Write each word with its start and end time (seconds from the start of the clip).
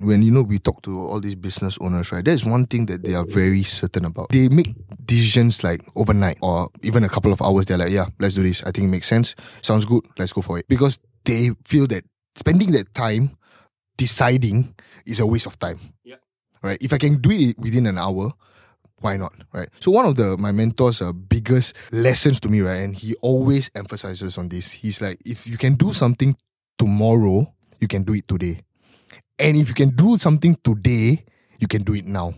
when 0.00 0.22
you 0.22 0.30
know 0.30 0.42
we 0.42 0.58
talk 0.58 0.82
to 0.82 0.98
all 0.98 1.20
these 1.20 1.34
business 1.34 1.76
owners, 1.80 2.10
right? 2.10 2.24
There's 2.24 2.44
one 2.44 2.66
thing 2.66 2.86
that 2.86 3.02
they 3.02 3.14
are 3.14 3.24
very 3.26 3.62
certain 3.62 4.06
about. 4.06 4.30
They 4.30 4.48
make 4.48 4.74
decisions 5.04 5.62
like 5.62 5.82
overnight 5.94 6.38
or 6.40 6.68
even 6.82 7.04
a 7.04 7.08
couple 7.08 7.32
of 7.32 7.42
hours. 7.42 7.66
They're 7.66 7.78
like, 7.78 7.90
yeah, 7.90 8.06
let's 8.18 8.34
do 8.34 8.42
this. 8.42 8.62
I 8.62 8.72
think 8.72 8.86
it 8.86 8.90
makes 8.90 9.08
sense. 9.08 9.34
Sounds 9.60 9.84
good. 9.84 10.04
Let's 10.18 10.32
go 10.32 10.40
for 10.40 10.58
it. 10.58 10.66
Because 10.68 10.98
they 11.24 11.50
feel 11.66 11.86
that 11.88 12.04
spending 12.34 12.72
that 12.72 12.94
time 12.94 13.36
deciding 13.98 14.74
is 15.04 15.20
a 15.20 15.26
waste 15.26 15.46
of 15.46 15.58
time. 15.58 15.78
Yeah. 16.02 16.16
Right. 16.62 16.78
If 16.80 16.92
I 16.92 16.98
can 16.98 17.20
do 17.20 17.30
it 17.30 17.58
within 17.58 17.86
an 17.86 17.98
hour, 17.98 18.32
why 19.00 19.16
not? 19.18 19.34
Right. 19.52 19.68
So 19.80 19.90
one 19.90 20.06
of 20.06 20.16
the 20.16 20.36
my 20.38 20.52
mentor's 20.52 21.02
uh, 21.02 21.12
biggest 21.12 21.74
lessons 21.92 22.40
to 22.40 22.48
me, 22.48 22.60
right, 22.60 22.80
and 22.80 22.94
he 22.94 23.14
always 23.20 23.70
emphasizes 23.74 24.38
on 24.38 24.48
this. 24.48 24.72
He's 24.72 25.00
like, 25.00 25.18
if 25.24 25.46
you 25.46 25.58
can 25.58 25.74
do 25.74 25.92
something 25.92 26.36
tomorrow, 26.78 27.52
you 27.80 27.88
can 27.88 28.02
do 28.02 28.14
it 28.14 28.28
today. 28.28 28.60
And 29.40 29.56
if 29.56 29.68
you 29.68 29.74
can 29.74 29.90
do 29.90 30.18
something 30.18 30.56
today, 30.62 31.24
you 31.58 31.66
can 31.66 31.82
do 31.82 31.94
it 31.94 32.06
now. 32.06 32.34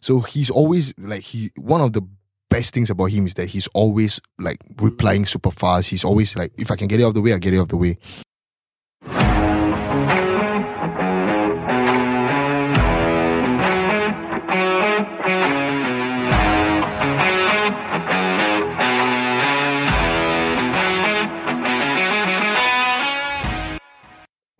So 0.00 0.20
he's 0.20 0.50
always 0.50 0.92
like 0.98 1.22
he 1.22 1.50
one 1.56 1.80
of 1.80 1.92
the 1.92 2.02
best 2.48 2.72
things 2.72 2.90
about 2.90 3.06
him 3.06 3.26
is 3.26 3.34
that 3.34 3.46
he's 3.46 3.66
always 3.68 4.20
like 4.38 4.58
replying 4.80 5.26
super 5.26 5.50
fast. 5.50 5.90
He's 5.90 6.04
always 6.04 6.36
like, 6.36 6.52
if 6.56 6.70
I 6.70 6.76
can 6.76 6.86
get 6.86 7.00
it 7.00 7.02
off 7.02 7.14
the 7.14 7.20
way, 7.20 7.32
I 7.32 7.38
get 7.38 7.54
it 7.54 7.58
off 7.58 7.68
the 7.68 7.76
way. 7.76 7.98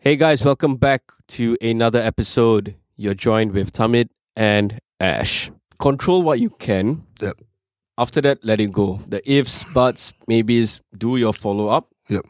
Hey 0.06 0.14
guys, 0.14 0.44
welcome 0.44 0.76
back 0.76 1.02
to 1.34 1.56
another 1.60 1.98
episode. 1.98 2.76
You're 2.96 3.12
joined 3.14 3.50
with 3.50 3.72
Tahmid 3.72 4.08
and 4.36 4.78
Ash. 5.00 5.50
Control 5.80 6.22
what 6.22 6.38
you 6.38 6.48
can. 6.48 7.02
Yep. 7.20 7.40
After 7.98 8.20
that, 8.20 8.44
let 8.44 8.60
it 8.60 8.70
go. 8.70 9.00
The 9.08 9.20
ifs, 9.28 9.64
buts, 9.74 10.12
maybes, 10.28 10.80
do 10.96 11.16
your 11.16 11.32
follow 11.32 11.66
up. 11.66 11.88
Yep. 12.08 12.24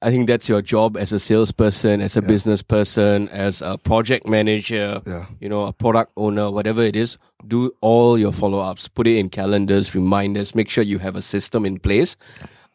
I 0.00 0.08
think 0.10 0.28
that's 0.28 0.48
your 0.48 0.62
job 0.62 0.96
as 0.96 1.12
a 1.12 1.18
salesperson, 1.18 2.00
as 2.00 2.16
a 2.16 2.22
Yeah. 2.22 2.26
business 2.26 2.62
person, 2.62 3.28
as 3.28 3.60
a 3.60 3.76
project 3.76 4.26
manager, 4.26 5.02
Yeah. 5.06 5.26
you 5.42 5.50
know, 5.50 5.66
a 5.66 5.74
product 5.74 6.12
owner, 6.16 6.50
whatever 6.50 6.82
it 6.82 6.96
is. 6.96 7.18
Do 7.46 7.70
all 7.82 8.16
your 8.16 8.32
follow 8.32 8.60
ups. 8.60 8.88
Put 8.88 9.06
it 9.06 9.18
in 9.18 9.28
calendars, 9.28 9.94
reminders. 9.94 10.54
Make 10.54 10.70
sure 10.70 10.82
you 10.82 11.00
have 11.00 11.16
a 11.16 11.22
system 11.22 11.66
in 11.66 11.80
place. 11.80 12.16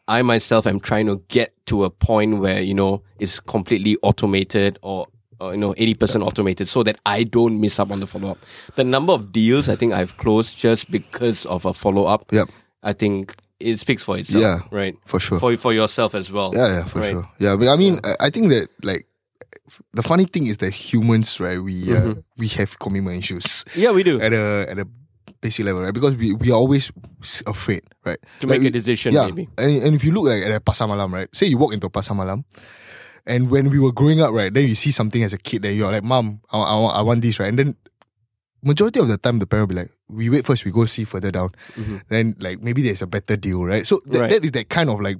I 0.08 0.22
myself 0.22 0.66
am 0.66 0.80
trying 0.80 1.06
to 1.06 1.22
get 1.28 1.52
to 1.66 1.84
a 1.84 1.90
point 1.90 2.38
where 2.38 2.60
you 2.62 2.74
know 2.74 3.02
it's 3.18 3.40
completely 3.40 3.96
automated 4.02 4.78
or, 4.82 5.06
or 5.40 5.52
you 5.52 5.58
know 5.58 5.74
eighty 5.76 5.94
percent 5.94 6.22
automated, 6.24 6.68
so 6.68 6.82
that 6.84 6.98
I 7.04 7.24
don't 7.24 7.60
miss 7.60 7.78
up 7.80 7.90
on 7.90 8.00
the 8.00 8.06
follow 8.06 8.30
up. 8.30 8.38
The 8.76 8.84
number 8.84 9.12
of 9.12 9.32
deals 9.32 9.68
I 9.68 9.76
think 9.76 9.92
I've 9.92 10.16
closed 10.16 10.56
just 10.58 10.90
because 10.90 11.44
of 11.46 11.64
a 11.64 11.74
follow 11.74 12.04
up. 12.04 12.32
Yep. 12.32 12.48
I 12.82 12.92
think 12.92 13.34
it 13.58 13.78
speaks 13.78 14.04
for 14.04 14.16
itself. 14.18 14.42
Yeah. 14.42 14.58
right. 14.70 14.96
For 15.06 15.18
sure. 15.18 15.38
For 15.40 15.56
for 15.56 15.72
yourself 15.72 16.14
as 16.14 16.30
well. 16.30 16.52
Yeah, 16.54 16.68
yeah, 16.68 16.84
for 16.84 17.00
Right. 17.00 17.10
sure. 17.10 17.28
Yeah, 17.40 17.56
but 17.56 17.68
I 17.68 17.76
mean, 17.76 17.98
I, 18.04 18.14
I 18.26 18.30
think 18.30 18.50
that 18.50 18.68
like 18.84 19.06
the 19.92 20.02
funny 20.02 20.26
thing 20.26 20.46
is 20.46 20.58
that 20.58 20.72
humans, 20.72 21.40
right? 21.40 21.58
We 21.60 21.92
uh, 21.92 22.00
Mm-hmm. 22.00 22.20
we 22.38 22.48
have 22.48 22.78
commitment 22.78 23.18
issues 23.18 23.64
Yeah, 23.74 23.90
we 23.90 24.02
do 24.04 24.20
at 24.20 24.32
a 24.32 24.66
at 24.70 24.78
a 24.78 24.86
basic 25.40 25.64
level, 25.64 25.82
right? 25.82 25.94
Because 25.94 26.16
we 26.16 26.32
we 26.34 26.50
are 26.50 26.58
always 26.58 26.90
afraid, 27.46 27.82
right? 28.04 28.18
to 28.40 28.46
Like 28.46 28.58
make 28.58 28.60
we- 28.62 28.66
a 28.68 28.70
decision. 28.70 29.12
Yeah, 29.12 29.26
Maybe. 29.26 29.48
and, 29.58 29.82
and 29.82 29.92
if 29.94 30.04
you 30.04 30.12
look 30.12 30.26
like 30.26 30.42
at 30.42 30.52
a 30.52 30.60
pasar 30.60 30.88
malam, 30.88 31.12
right? 31.14 31.28
Say 31.34 31.46
you 31.46 31.58
walk 31.58 31.72
into 31.74 31.86
a 31.86 31.90
pasar 31.90 32.16
malam, 32.16 32.44
and 33.26 33.50
when 33.50 33.70
we 33.70 33.78
were 33.78 33.92
growing 33.92 34.20
up, 34.20 34.32
right, 34.32 34.52
then 34.52 34.66
you 34.66 34.74
see 34.74 34.90
something 34.90 35.22
as 35.22 35.32
a 35.32 35.38
kid, 35.38 35.62
that 35.62 35.72
you're 35.74 35.90
like, 35.90 36.04
"Mom, 36.04 36.40
I, 36.52 36.58
I, 36.60 36.74
want- 36.78 36.96
I 36.96 37.02
want 37.02 37.22
this," 37.22 37.38
right? 37.40 37.48
And 37.48 37.58
then 37.58 37.76
majority 38.62 39.00
of 39.00 39.08
the 39.08 39.18
time, 39.18 39.38
the 39.38 39.46
parent 39.46 39.68
will 39.68 39.74
be 39.76 39.80
like, 39.82 39.92
"We 40.08 40.30
wait 40.30 40.46
first, 40.46 40.64
we 40.64 40.70
go 40.70 40.84
see 40.86 41.04
further 41.04 41.30
down." 41.30 41.50
Mhm. 41.76 42.02
Then 42.08 42.34
like 42.40 42.62
maybe 42.62 42.82
there's 42.82 43.02
a 43.02 43.06
better 43.06 43.36
deal, 43.36 43.64
right? 43.64 43.86
So 43.86 44.00
that, 44.06 44.20
Right. 44.20 44.30
that 44.30 44.44
is 44.44 44.52
that 44.52 44.68
kind 44.68 44.90
of 44.90 45.00
like 45.00 45.18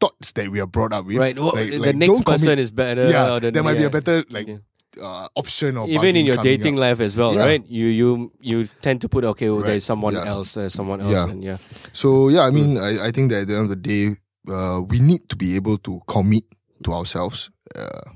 thoughts 0.00 0.32
that 0.32 0.50
we 0.50 0.60
are 0.60 0.66
brought 0.66 0.92
up 0.92 1.06
with. 1.06 1.16
Right. 1.16 1.38
Well, 1.38 1.54
Like- 1.54 1.70
the 1.70 1.78
like, 1.78 1.96
next 1.96 2.24
person 2.26 2.46
commit- 2.50 2.58
is 2.58 2.70
better. 2.70 3.08
yeah, 3.08 3.38
the- 3.38 3.50
there 3.50 3.62
might 3.62 3.78
be 3.78 3.84
a 3.84 3.90
better 3.90 4.24
like 4.30 4.48
Yeah. 4.48 4.58
Uh, 5.00 5.28
option 5.36 5.76
or 5.76 5.88
even 5.88 6.16
in 6.16 6.26
your 6.26 6.36
dating 6.38 6.74
up. 6.74 6.80
life 6.80 7.00
as 7.00 7.16
well, 7.16 7.34
Yeah. 7.34 7.46
right? 7.46 7.62
You 7.68 7.86
you 7.86 8.32
you 8.40 8.68
tend 8.82 9.00
to 9.02 9.08
put 9.08 9.24
okay, 9.24 9.48
well, 9.50 9.60
Right. 9.60 9.66
there's 9.78 9.84
someone 9.84 10.14
Yeah. 10.14 10.24
else, 10.26 10.54
there's 10.54 10.72
someone 10.74 11.00
else, 11.00 11.12
Yeah. 11.12 11.30
and 11.30 11.42
yeah, 11.44 11.56
So 11.92 12.28
yeah, 12.28 12.46
I 12.46 12.50
Mm. 12.50 12.54
mean, 12.54 12.78
I, 12.78 13.08
I 13.08 13.10
think 13.10 13.30
that 13.30 13.42
at 13.42 13.48
the 13.48 13.54
end 13.56 13.64
of 13.70 13.70
the 13.70 13.76
day, 13.76 14.16
uh, 14.48 14.80
we 14.86 14.98
need 15.00 15.28
to 15.30 15.36
be 15.36 15.56
able 15.56 15.78
to 15.78 16.00
commit 16.06 16.44
to 16.84 16.92
ourselves. 16.92 17.50
Uh, 17.74 18.12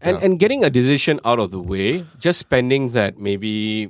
and 0.00 0.18
and 0.22 0.38
getting 0.38 0.64
a 0.64 0.70
decision 0.70 1.18
out 1.24 1.38
of 1.38 1.50
the 1.50 1.60
way, 1.60 2.04
just 2.20 2.38
spending 2.38 2.90
that 2.92 3.16
maybe 3.18 3.88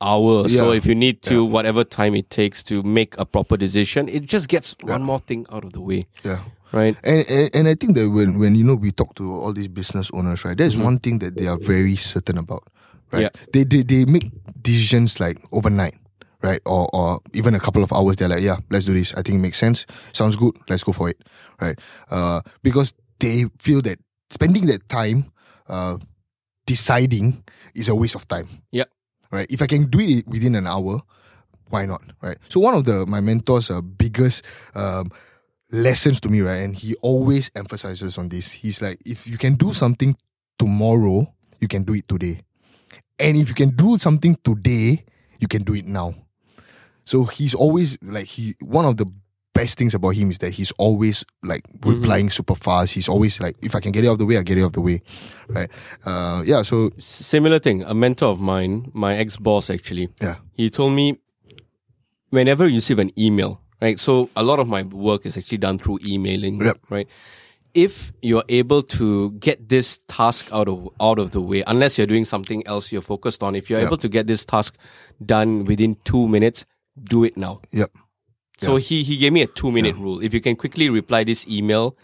hour 0.00 0.44
or 0.44 0.48
so 0.48 0.70
if 0.72 0.86
you 0.86 0.94
need 0.94 1.22
to, 1.22 1.44
whatever 1.44 1.82
time 1.82 2.14
it 2.14 2.30
takes 2.30 2.62
to 2.62 2.82
make 2.84 3.16
a 3.18 3.24
proper 3.24 3.56
decision, 3.56 4.08
it 4.08 4.22
just 4.26 4.46
gets 4.48 4.76
one 4.82 5.02
more 5.02 5.18
thing 5.18 5.44
out 5.50 5.64
of 5.64 5.72
the 5.72 5.80
way, 5.80 6.04
yeah. 6.24 6.38
Right? 6.72 6.96
And, 7.04 7.28
and 7.28 7.50
and 7.54 7.68
I 7.68 7.74
think 7.74 7.96
that 7.96 8.10
when 8.10 8.38
when 8.38 8.54
you 8.54 8.64
know 8.64 8.74
we 8.74 8.90
talk 8.90 9.14
to 9.16 9.32
all 9.32 9.52
these 9.52 9.68
business 9.68 10.10
owners, 10.12 10.44
right? 10.44 10.56
There's 10.56 10.76
one 10.76 10.98
thing 10.98 11.18
that 11.20 11.36
they 11.36 11.46
are 11.46 11.58
very 11.58 11.96
certain 11.96 12.38
about, 12.38 12.68
right? 13.12 13.22
Yeah. 13.22 13.28
They, 13.52 13.64
they 13.64 13.82
they 13.82 14.04
make 14.04 14.30
decisions 14.60 15.20
like 15.20 15.38
overnight, 15.52 15.94
right? 16.42 16.60
Or 16.66 16.88
or 16.92 17.20
even 17.34 17.54
a 17.54 17.60
couple 17.60 17.82
of 17.82 17.92
hours. 17.92 18.16
They're 18.16 18.28
like, 18.28 18.42
yeah, 18.42 18.56
let's 18.70 18.84
do 18.84 18.94
this. 18.94 19.12
I 19.14 19.22
think 19.22 19.36
it 19.36 19.42
makes 19.42 19.58
sense. 19.58 19.86
Sounds 20.12 20.36
good. 20.36 20.54
Let's 20.68 20.84
go 20.84 20.92
for 20.92 21.08
it, 21.08 21.22
right? 21.60 21.78
Uh, 22.10 22.42
because 22.62 22.94
they 23.20 23.46
feel 23.58 23.82
that 23.82 23.98
spending 24.30 24.66
that 24.66 24.88
time, 24.88 25.32
uh, 25.68 25.98
deciding 26.66 27.44
is 27.74 27.88
a 27.88 27.94
waste 27.94 28.14
of 28.14 28.26
time. 28.28 28.48
Yeah. 28.70 28.84
Right. 29.30 29.46
If 29.50 29.60
I 29.60 29.66
can 29.66 29.86
do 29.90 30.00
it 30.00 30.26
within 30.26 30.54
an 30.54 30.66
hour, 30.66 31.02
why 31.68 31.84
not? 31.84 32.02
Right. 32.22 32.38
So 32.48 32.60
one 32.60 32.74
of 32.74 32.84
the 32.84 33.04
my 33.06 33.20
mentor's 33.20 33.70
uh, 33.70 33.80
biggest 33.80 34.42
um, 34.74 35.10
lessons 35.70 36.20
to 36.22 36.28
me, 36.28 36.40
right? 36.40 36.60
And 36.60 36.74
he 36.74 36.94
always 36.96 37.50
emphasizes 37.54 38.18
on 38.18 38.28
this. 38.28 38.52
He's 38.52 38.80
like, 38.80 38.98
if 39.04 39.26
you 39.26 39.38
can 39.38 39.54
do 39.54 39.72
something 39.72 40.16
tomorrow, 40.58 41.32
you 41.60 41.68
can 41.68 41.84
do 41.84 41.94
it 41.94 42.08
today. 42.08 42.40
And 43.18 43.36
if 43.36 43.48
you 43.48 43.54
can 43.54 43.70
do 43.70 43.98
something 43.98 44.36
today, 44.44 45.04
you 45.40 45.48
can 45.48 45.62
do 45.62 45.74
it 45.74 45.84
now. 45.84 46.14
So 47.04 47.24
he's 47.24 47.54
always 47.54 47.96
like 48.02 48.26
he 48.26 48.54
one 48.60 48.84
of 48.84 48.96
the 48.96 49.06
best 49.54 49.78
things 49.78 49.94
about 49.94 50.10
him 50.10 50.30
is 50.30 50.38
that 50.38 50.50
he's 50.50 50.70
always 50.72 51.24
like 51.42 51.62
replying 51.84 52.30
super 52.30 52.54
fast. 52.54 52.94
He's 52.94 53.08
always 53.08 53.40
like, 53.40 53.56
if 53.60 53.74
I 53.74 53.80
can 53.80 53.90
get 53.90 54.04
it 54.04 54.08
out 54.08 54.12
of 54.12 54.18
the 54.18 54.26
way, 54.26 54.36
I 54.36 54.42
get 54.42 54.56
it 54.58 54.60
out 54.62 54.66
of 54.66 54.72
the 54.74 54.80
way. 54.82 55.02
Right. 55.48 55.70
Uh 56.04 56.42
yeah, 56.46 56.62
so 56.62 56.90
Similar 56.98 57.58
thing, 57.58 57.82
a 57.82 57.94
mentor 57.94 58.28
of 58.28 58.40
mine, 58.40 58.90
my 58.94 59.16
ex 59.16 59.36
boss 59.36 59.70
actually, 59.70 60.10
yeah. 60.20 60.36
he 60.52 60.70
told 60.70 60.92
me 60.92 61.18
whenever 62.30 62.68
you 62.68 62.76
receive 62.76 62.98
an 62.98 63.10
email, 63.18 63.60
right? 63.80 63.98
So 63.98 64.30
a 64.36 64.42
lot 64.42 64.58
of 64.60 64.68
my 64.68 64.82
work 64.82 65.26
is 65.26 65.36
actually 65.36 65.58
done 65.58 65.78
through 65.78 65.98
emailing, 66.04 66.60
Yep. 66.64 66.78
right? 66.90 67.08
If 67.74 68.12
you're 68.22 68.44
able 68.48 68.82
to 68.98 69.30
get 69.32 69.68
this 69.68 70.00
task 70.08 70.48
out 70.52 70.68
of 70.68 70.88
out 71.00 71.18
of 71.18 71.30
the 71.32 71.40
way, 71.40 71.62
unless 71.66 71.98
you're 71.98 72.06
doing 72.06 72.24
something 72.24 72.66
else 72.66 72.90
you're 72.92 73.02
focused 73.02 73.42
on, 73.42 73.54
if 73.54 73.68
you're 73.70 73.78
Yep. 73.78 73.88
able 73.88 73.96
to 73.98 74.08
get 74.08 74.26
this 74.26 74.44
task 74.44 74.76
done 75.24 75.64
within 75.64 75.96
two 76.04 76.26
minutes, 76.28 76.64
do 77.04 77.24
it 77.24 77.36
now. 77.36 77.60
Yep. 77.72 77.90
So 78.56 78.76
he 78.76 79.02
he 79.04 79.16
gave 79.18 79.32
me 79.32 79.42
a 79.42 79.46
two 79.46 79.70
minute 79.70 79.94
rule. 79.96 80.20
If 80.20 80.34
you 80.34 80.40
can 80.40 80.56
quickly 80.56 80.88
reply 80.90 81.22
this 81.24 81.46
email, 81.46 81.96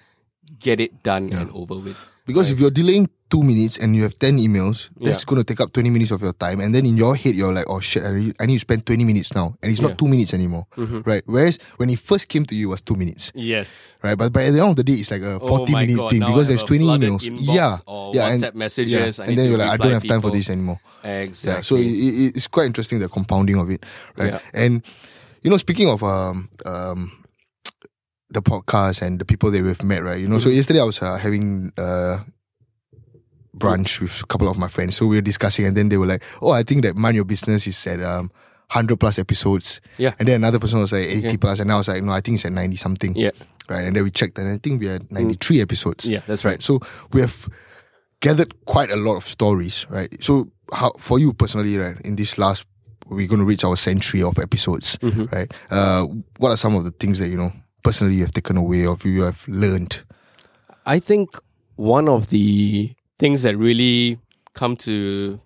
get 0.61 0.79
it 0.81 1.03
done 1.03 1.33
and 1.33 1.51
over 1.51 1.75
with. 1.79 1.97
Because 2.27 2.49
if 2.51 2.59
you're 2.59 2.71
delaying 2.71 3.09
two 3.29 3.43
minutes 3.43 3.77
and 3.79 3.95
you 3.95 4.03
have 4.05 4.17
10 4.19 4.39
emails, 4.39 4.89
that's 5.01 5.21
Yeah. 5.21 5.25
going 5.27 5.43
to 5.43 5.45
take 5.45 5.61
up 5.61 5.73
20 5.73 5.91
minutes 5.91 6.11
of 6.11 6.23
your 6.23 6.33
time. 6.33 6.61
And 6.61 6.75
then 6.75 6.87
in 6.87 6.97
your 6.97 7.17
head, 7.17 7.35
you're 7.35 7.53
like, 7.53 7.67
oh 7.69 7.81
shit, 7.81 8.03
I 8.05 8.12
need, 8.12 8.35
I 8.41 8.47
need 8.47 8.55
to 8.55 8.61
spend 8.61 8.87
20 8.87 9.05
minutes 9.05 9.35
now. 9.35 9.57
And 9.62 9.71
it's 9.73 9.81
Yeah. 9.81 9.89
not 9.89 9.99
two 9.99 10.09
minutes 10.09 10.33
anymore. 10.33 10.67
Right. 10.77 11.23
Whereas 11.27 11.59
when 11.77 11.91
it 11.91 11.99
first 11.99 12.29
came 12.29 12.47
to 12.47 12.55
you, 12.55 12.69
it 12.69 12.71
was 12.71 12.83
two 12.83 12.95
minutes. 12.95 13.31
Yes. 13.34 13.93
Right. 14.03 14.17
But 14.17 14.33
by 14.33 14.51
the 14.51 14.61
end 14.61 14.71
of 14.71 14.77
the 14.77 14.84
day, 14.84 14.95
it's 14.95 15.11
like 15.11 15.23
a 15.23 15.39
40 15.41 15.75
oh 15.75 15.79
minute 15.79 15.97
God, 15.99 16.11
thing 16.13 16.21
because 16.21 16.49
there's 16.49 16.65
20 16.65 16.84
flooded 16.84 17.11
emails. 17.11 17.23
Yeah. 17.41 17.55
Yeah. 17.55 17.77
WhatsApp 17.87 18.49
and, 18.49 18.55
messages. 18.55 19.19
yeah. 19.19 19.25
And 19.27 19.37
then 19.37 19.49
you're 19.49 19.59
like, 19.59 19.69
I 19.69 19.77
don't 19.77 19.93
have 19.93 20.07
time 20.07 20.21
for 20.23 20.31
this 20.31 20.49
anymore. 20.49 20.81
Exactly. 21.03 21.53
Yeah. 21.57 21.60
So 21.63 21.77
it, 21.77 21.87
it, 21.87 22.37
it's 22.37 22.47
quite 22.48 22.66
interesting 22.66 23.01
the 23.01 23.09
compounding 23.09 23.57
of 23.57 23.69
it. 23.71 23.84
Right. 24.16 24.33
Yeah. 24.34 24.39
And, 24.54 24.83
you 25.43 25.51
know, 25.51 25.57
speaking 25.59 25.89
of, 25.91 26.03
um, 26.03 26.48
um, 26.65 27.13
the 28.34 28.42
podcast 28.42 29.01
and 29.03 29.19
the 29.19 29.25
people 29.25 29.51
that 29.51 29.63
we've 29.63 29.83
met, 29.83 30.03
right? 30.04 30.21
You 30.21 30.28
know, 30.28 30.39
so 30.39 30.48
Mm-hmm. 30.48 30.57
yesterday 30.57 30.81
I 30.81 30.84
was 30.84 31.01
uh, 31.03 31.16
having 31.16 31.72
uh, 31.78 32.19
brunch 33.57 34.01
with 34.01 34.22
a 34.22 34.27
couple 34.27 34.48
of 34.48 34.59
my 34.59 34.69
friends. 34.69 34.97
So 34.97 35.07
we 35.07 35.16
were 35.16 35.22
discussing, 35.22 35.66
and 35.66 35.77
then 35.77 35.89
they 35.89 35.97
were 35.97 36.07
like, 36.07 36.22
"Oh, 36.42 36.51
I 36.51 36.63
think 36.63 36.83
that 36.83 36.97
mind 36.97 37.16
your 37.16 37.25
business 37.25 37.66
is 37.66 37.86
at 37.86 38.03
um, 38.03 38.31
hundred 38.69 38.98
plus 39.01 39.19
episodes." 39.19 39.81
Yeah. 39.98 40.15
And 40.19 40.28
then 40.28 40.36
another 40.36 40.59
person 40.59 40.81
was 40.81 40.92
like 40.92 41.07
eighty 41.07 41.28
Okay. 41.28 41.36
plus, 41.36 41.60
and 41.60 41.71
I 41.72 41.77
was 41.77 41.89
like, 41.89 42.03
"No, 42.03 42.13
I 42.13 42.21
think 42.21 42.36
it's 42.36 42.45
at 42.45 42.53
ninety 42.53 42.77
something." 42.77 43.15
yeah. 43.16 43.31
Right. 43.69 43.86
And 43.86 43.97
then 43.97 44.04
we 44.04 44.10
checked, 44.10 44.36
and 44.39 44.47
I 44.48 44.59
think 44.59 44.81
we 44.81 44.89
had 44.89 45.10
ninety 45.10 45.34
three 45.41 45.60
episodes. 45.63 46.04
Yeah, 46.04 46.21
that's 46.27 46.45
Right. 46.45 46.53
right. 46.53 46.63
So 46.63 46.81
we 47.13 47.21
have 47.22 47.48
gathered 48.21 48.53
quite 48.66 48.91
a 48.91 48.97
lot 48.97 49.16
of 49.16 49.27
stories. 49.27 49.86
Right. 49.89 50.13
So 50.22 50.51
how 50.72 50.92
for 50.98 51.19
you 51.19 51.33
personally, 51.33 51.78
right? 51.78 51.97
In 52.03 52.16
this 52.16 52.36
last, 52.36 52.66
we're 53.07 53.27
going 53.27 53.39
to 53.41 53.47
reach 53.47 53.65
our 53.65 53.77
century 53.77 54.22
of 54.22 54.39
episodes. 54.39 54.98
Mm-hmm. 54.98 55.25
Right. 55.34 55.51
Uh, 55.71 56.07
what 56.39 56.51
are 56.51 56.59
some 56.59 56.75
of 56.77 56.84
the 56.84 56.91
things 56.91 57.21
that 57.21 57.28
you 57.28 57.39
know 57.39 57.53
personally 57.84 58.16
you 58.16 58.22
have 58.22 58.33
taken 58.33 58.57
away 58.57 58.84
of 58.86 59.04
you 59.04 59.22
have 59.22 59.47
learned? 59.47 60.03
I 60.86 60.98
think 60.98 61.39
one 61.77 62.09
of 62.09 62.31
the 62.31 62.92
things 63.19 63.42
that 63.42 63.57
really 63.57 64.19
come 64.54 64.77
to 64.89 65.41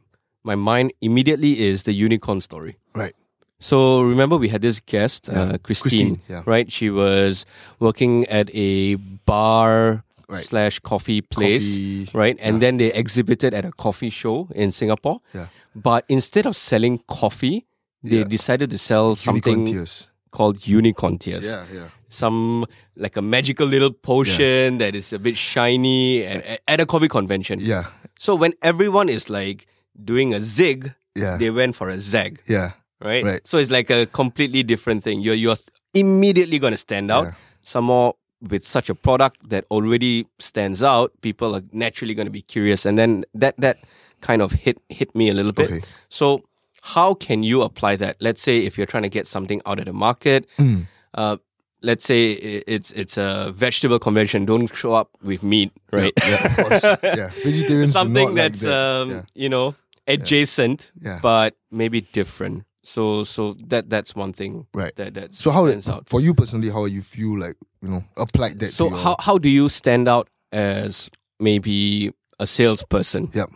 my 0.44 0.54
mind 0.54 0.92
immediately 1.00 1.60
is 1.60 1.82
the 1.82 1.92
unicorn 1.92 2.40
story. 2.40 2.76
Right. 2.94 3.14
So 3.60 4.00
remember 4.02 4.36
we 4.36 4.48
had 4.48 4.62
this 4.62 4.80
guest, 4.80 5.28
uh, 5.28 5.58
Christine, 5.58 5.82
Christine, 5.90 6.20
yeah. 6.28 6.42
right? 6.46 6.70
She 6.70 6.90
was 6.90 7.44
working 7.80 8.24
at 8.26 8.48
a 8.54 8.94
bar 9.26 10.04
Right. 10.30 10.44
slash 10.44 10.78
coffee 10.80 11.22
place, 11.22 11.64
Coffee, 11.72 12.10
right? 12.12 12.36
And 12.38 12.60
then 12.60 12.76
they 12.76 12.92
exhibited 12.92 13.54
at 13.54 13.64
a 13.64 13.72
coffee 13.72 14.10
show 14.10 14.46
in 14.54 14.72
Singapore. 14.72 15.22
Yeah. 15.32 15.46
But 15.74 16.04
instead 16.06 16.44
of 16.44 16.54
selling 16.54 16.98
coffee, 17.08 17.64
they 18.02 18.18
Yeah. 18.18 18.24
decided 18.24 18.68
to 18.72 18.76
sell 18.76 19.16
Unicorn 19.16 19.16
something 19.16 19.66
tears. 19.72 20.06
Called 20.30 20.66
unicorn 20.66 21.18
tears. 21.18 21.46
Yeah, 21.46 21.64
yeah. 21.72 21.88
Some 22.08 22.64
like 22.96 23.16
a 23.16 23.22
magical 23.22 23.66
little 23.66 23.92
potion 23.92 24.78
that 24.78 24.94
is 24.94 25.12
a 25.12 25.18
bit 25.18 25.36
shiny 25.36 26.24
at, 26.24 26.60
at 26.66 26.80
a 26.80 26.86
coffee 26.86 27.08
convention. 27.08 27.58
Yeah. 27.60 27.84
So 28.18 28.34
when 28.34 28.52
everyone 28.62 29.08
is 29.08 29.28
like 29.30 29.66
doing 30.04 30.34
a 30.34 30.40
zig, 30.40 30.94
Yeah. 31.14 31.36
they 31.36 31.50
went 31.50 31.74
for 31.76 31.88
a 31.90 31.98
zag, 31.98 32.40
Yeah. 32.48 32.72
right? 33.04 33.24
Right. 33.24 33.46
So 33.46 33.58
it's 33.58 33.70
like 33.70 33.90
a 33.90 34.06
completely 34.06 34.62
different 34.62 35.04
thing. 35.04 35.20
You're 35.20 35.34
you're 35.34 35.56
immediately 35.94 36.58
going 36.58 36.72
to 36.72 36.78
stand 36.78 37.10
out. 37.10 37.24
Yeah. 37.24 37.32
Some 37.62 37.84
more 37.84 38.14
with 38.50 38.62
such 38.64 38.88
a 38.88 38.94
product 38.94 39.48
that 39.50 39.64
already 39.70 40.26
stands 40.38 40.82
out, 40.82 41.10
people 41.20 41.54
are 41.56 41.62
naturally 41.72 42.14
going 42.14 42.26
to 42.26 42.32
be 42.32 42.42
curious, 42.42 42.86
and 42.86 42.96
then 42.96 43.24
that 43.34 43.56
that 43.58 43.78
kind 44.20 44.42
of 44.42 44.52
hit 44.52 44.78
hit 44.88 45.14
me 45.14 45.28
a 45.28 45.34
little 45.34 45.52
bit. 45.52 45.70
Okay. 45.70 45.80
So 46.08 46.40
how 46.82 47.14
can 47.14 47.42
you 47.42 47.62
apply 47.62 47.96
that? 47.96 48.16
Let's 48.20 48.40
say 48.42 48.58
if 48.66 48.76
you're 48.78 48.86
trying 48.86 49.02
to 49.04 49.08
get 49.08 49.26
something 49.26 49.60
out 49.66 49.78
of 49.78 49.84
the 49.86 49.92
market. 49.92 50.46
Mm. 50.58 50.86
Uh, 51.14 51.36
let's 51.82 52.04
say 52.04 52.32
it's 52.32 52.90
it's 52.92 53.16
a 53.16 53.50
vegetable 53.54 53.98
convention. 53.98 54.44
Don't 54.44 54.74
show 54.74 54.94
up 54.94 55.10
with 55.22 55.42
meat, 55.42 55.72
right? 55.92 56.12
Yeah, 56.22 56.44
of 56.46 56.56
course. 56.56 56.82
yeah. 57.02 57.30
Vegetarians 57.44 57.92
Something 57.92 58.14
not 58.14 58.24
like 58.26 58.34
that's 58.34 58.60
that. 58.60 58.72
um, 58.78 59.10
yeah. 59.10 59.22
you 59.34 59.48
know 59.48 59.74
adjacent, 60.06 60.90
Yeah. 61.00 61.18
but 61.22 61.54
maybe 61.70 62.00
different. 62.12 62.64
So 62.82 63.24
so 63.24 63.54
that 63.68 63.90
that's 63.90 64.14
one 64.16 64.32
thing 64.32 64.66
Right. 64.74 64.94
that 64.96 65.14
that 65.14 65.34
So 65.34 65.50
how 65.50 65.66
stands 65.68 65.88
out. 65.88 66.08
for 66.08 66.20
you 66.20 66.32
personally, 66.34 66.70
how 66.70 66.86
you 66.86 67.02
feel 67.02 67.38
like 67.38 67.56
you 67.82 67.88
know 67.88 68.04
applied 68.16 68.58
that? 68.60 68.72
So 68.72 68.88
how 68.90 69.16
how 69.18 69.38
do 69.38 69.48
you 69.48 69.68
stand 69.68 70.08
out 70.08 70.28
as 70.52 71.10
maybe 71.40 72.12
a 72.40 72.46
salesperson? 72.46 73.30
Yep. 73.34 73.50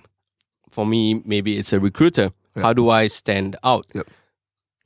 For 0.70 0.86
me, 0.86 1.22
maybe 1.24 1.58
it's 1.58 1.72
a 1.72 1.80
recruiter. 1.80 2.30
How 2.56 2.72
do 2.72 2.90
I 2.90 3.06
stand 3.06 3.56
out? 3.64 3.87
Yep. 3.94 4.06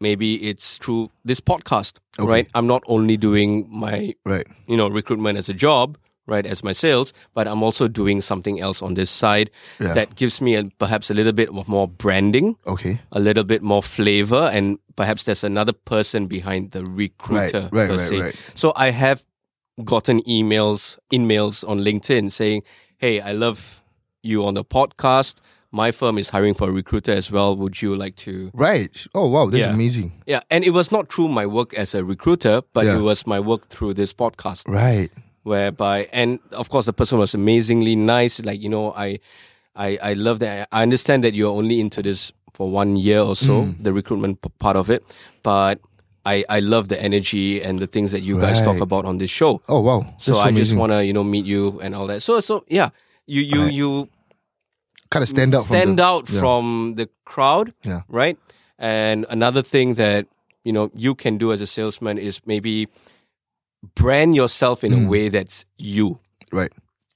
Maybe 0.01 0.35
it's 0.49 0.77
through 0.79 1.11
this 1.25 1.41
podcast, 1.41 1.99
Okay. 2.19 2.29
right? 2.29 2.49
I'm 2.55 2.67
not 2.67 2.83
only 2.87 3.17
doing 3.17 3.67
my 3.71 4.15
Right. 4.25 4.47
you 4.69 4.77
know 4.77 4.89
recruitment 4.89 5.39
as 5.39 5.49
a 5.49 5.55
job 5.55 5.97
right 6.29 6.45
as 6.45 6.65
my 6.65 6.73
sales 6.73 7.13
but 7.35 7.47
i'm 7.47 7.63
also 7.63 7.87
doing 7.87 8.21
something 8.21 8.61
else 8.61 8.83
on 8.83 8.95
this 8.95 9.09
side 9.11 9.49
Yeah. 9.79 9.93
that 9.95 10.17
gives 10.17 10.41
me 10.41 10.57
a, 10.57 10.65
perhaps 10.81 11.09
a 11.09 11.15
little 11.15 11.33
bit 11.33 11.51
of 11.51 11.69
more 11.69 11.87
branding 11.87 12.57
Okay. 12.67 12.99
a 13.13 13.21
little 13.21 13.45
bit 13.45 13.63
more 13.63 13.81
flavor 13.81 14.51
and 14.53 14.79
perhaps 14.97 15.23
there's 15.23 15.45
another 15.45 15.73
person 15.73 16.27
behind 16.27 16.73
the 16.73 16.85
recruiter 16.85 17.69
right, 17.71 17.89
per 17.89 17.97
right, 17.97 18.01
se 18.01 18.21
right. 18.21 18.35
so 18.55 18.73
i 18.75 18.91
have 18.91 19.23
gotten 19.85 20.21
emails 20.23 20.99
emails 21.13 21.63
on 21.69 21.79
linkedin 21.79 22.29
saying 22.33 22.63
hey 22.99 23.21
i 23.21 23.31
love 23.31 23.85
you 24.25 24.45
on 24.45 24.55
the 24.55 24.65
podcast 24.65 25.39
my 25.83 25.91
firm 26.01 26.15
is 26.23 26.29
hiring 26.35 26.55
for 26.59 26.67
a 26.69 26.73
recruiter 26.81 27.13
as 27.21 27.27
well 27.35 27.51
would 27.61 27.77
you 27.83 27.91
like 28.05 28.17
to 28.27 28.33
Right. 28.55 28.95
Oh 29.15 29.29
wow, 29.35 29.45
that's 29.51 29.61
Yeah. 29.65 29.75
amazing. 29.75 30.09
yeah 30.33 30.41
and 30.51 30.65
it 30.65 30.71
was 30.79 30.89
not 30.97 31.05
through 31.13 31.29
my 31.41 31.47
work 31.59 31.71
as 31.83 31.95
a 31.95 32.03
recruiter 32.13 32.57
but 32.77 32.85
Yeah. 32.87 32.97
it 32.99 33.03
was 33.11 33.27
my 33.27 33.41
work 33.51 33.63
through 33.73 33.95
this 34.01 34.13
podcast 34.23 34.63
Right. 34.83 35.11
whereby 35.51 36.09
and 36.13 36.39
of 36.53 36.67
course 36.73 36.87
the 36.87 36.93
person 37.01 37.19
was 37.19 37.35
amazingly 37.35 37.95
nice 37.97 38.35
like 38.49 38.61
you 38.65 38.69
know 38.69 38.93
i 39.07 39.19
i 39.77 39.89
i 40.11 40.13
love 40.27 40.39
that 40.45 40.69
i 40.73 40.83
understand 40.83 41.23
that 41.25 41.35
you're 41.35 41.55
only 41.61 41.79
into 41.81 42.03
this 42.03 42.33
for 42.57 42.67
one 42.71 42.97
year 42.97 43.21
or 43.21 43.37
so 43.37 43.55
Mm. 43.63 43.83
the 43.87 43.93
recruitment 43.93 44.41
p- 44.43 44.51
part 44.59 44.77
of 44.77 44.91
it 44.91 45.03
but 45.43 45.79
i 46.25 46.45
i 46.49 46.59
love 46.61 46.89
the 46.89 46.99
energy 47.09 47.63
and 47.63 47.79
the 47.79 47.87
things 47.87 48.11
that 48.13 48.23
you 48.29 48.41
guys 48.41 48.59
talk 48.63 48.81
about 48.81 49.05
on 49.05 49.19
this 49.19 49.31
show 49.31 49.61
Oh 49.69 49.81
wow. 49.89 50.01
So, 50.19 50.33
so, 50.33 50.39
i 50.41 50.51
just 50.51 50.75
want 50.75 50.91
to 50.93 51.05
you 51.05 51.13
know 51.13 51.23
meet 51.25 51.45
you 51.47 51.79
and 51.85 51.95
all 51.95 52.07
that 52.09 52.21
so 52.23 52.41
so 52.41 52.65
yeah 52.69 52.89
you 53.27 53.43
you 53.43 53.61
Right. 53.63 53.73
you 53.81 54.09
kind 55.11 55.23
of 55.23 55.29
stand 55.29 55.55
out. 55.55 55.63
stand 55.65 55.89
from 55.89 55.97
the, 55.97 56.05
out 56.05 56.31
yeah. 56.31 56.39
from 56.41 56.95
the 56.97 57.09
crowd 57.25 57.73
Yeah. 57.85 58.03
right 58.09 58.37
and 58.79 59.25
another 59.31 59.63
thing 59.63 59.95
that 59.95 60.27
you 60.65 60.73
know 60.73 60.91
you 60.95 61.15
can 61.15 61.39
do 61.39 61.53
as 61.53 61.61
a 61.61 61.67
salesman 61.67 62.19
is 62.19 62.41
maybe 62.47 62.89
brand 63.95 64.35
yourself 64.35 64.83
in 64.85 64.93
Mm. 64.93 65.07
a 65.07 65.09
way 65.09 65.29
that's 65.29 65.65
you 65.79 66.19
Right. 66.53 66.73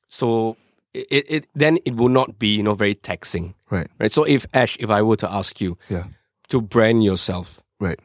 so 0.07 0.57
it, 0.95 1.25
it 1.29 1.47
then 1.55 1.79
it 1.85 1.95
will 1.97 2.09
not 2.09 2.39
be 2.39 2.49
you 2.57 2.63
know 2.63 2.75
very 2.75 2.95
taxing 2.95 3.55
Right. 3.71 3.89
right 3.99 4.13
so 4.13 4.25
if 4.25 4.47
ash 4.55 4.77
if 4.81 4.91
i 4.91 5.03
were 5.03 5.17
to 5.17 5.31
ask 5.33 5.61
you 5.61 5.77
Yeah. 5.89 6.05
to 6.49 6.61
brand 6.61 7.03
yourself 7.05 7.61
Right. 7.81 7.99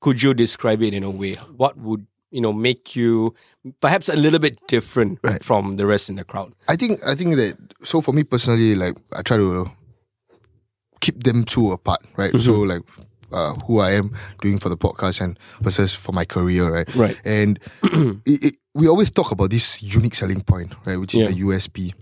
could 0.00 0.22
you 0.22 0.34
describe 0.34 0.82
it 0.82 0.94
in 0.94 1.02
a 1.02 1.10
way 1.10 1.34
what 1.56 1.76
would 1.78 2.06
you 2.34 2.40
know 2.42 2.52
make 2.52 2.96
you 2.96 3.32
perhaps 3.80 4.08
a 4.08 4.16
little 4.16 4.40
bit 4.40 4.56
different 4.66 5.18
Right. 5.22 5.42
from 5.42 5.76
the 5.76 5.86
rest 5.86 6.10
in 6.10 6.16
the 6.16 6.24
crowd 6.24 6.52
I 6.68 6.76
think 6.76 6.98
I 7.06 7.14
think 7.14 7.36
that 7.36 7.54
so 7.82 8.00
for 8.00 8.12
me 8.12 8.24
personally, 8.24 8.74
like 8.74 8.96
I 9.18 9.22
try 9.22 9.36
to 9.36 9.70
keep 11.00 11.22
them 11.22 11.44
two 11.44 11.70
apart, 11.72 12.00
right? 12.16 12.32
So 12.40 12.52
Mm-hmm. 12.52 12.70
like 12.72 12.82
uh, 13.32 13.54
who 13.66 13.80
I 13.80 13.92
am 13.92 14.14
doing 14.42 14.58
for 14.58 14.68
the 14.70 14.76
podcast 14.76 15.20
and 15.20 15.38
versus 15.60 15.94
for 15.94 16.12
my 16.12 16.24
career, 16.24 16.70
right? 16.70 16.88
Right. 16.94 17.18
And 17.24 17.58
it, 18.24 18.44
it, 18.44 18.54
we 18.74 18.88
always 18.88 19.10
talk 19.10 19.30
about 19.32 19.50
this 19.50 19.82
unique 19.82 20.14
selling 20.14 20.40
point, 20.42 20.74
right? 20.86 20.96
Which 20.96 21.14
is 21.14 21.22
Yeah. 21.22 21.28
the 21.28 21.38
USP. 21.44 21.92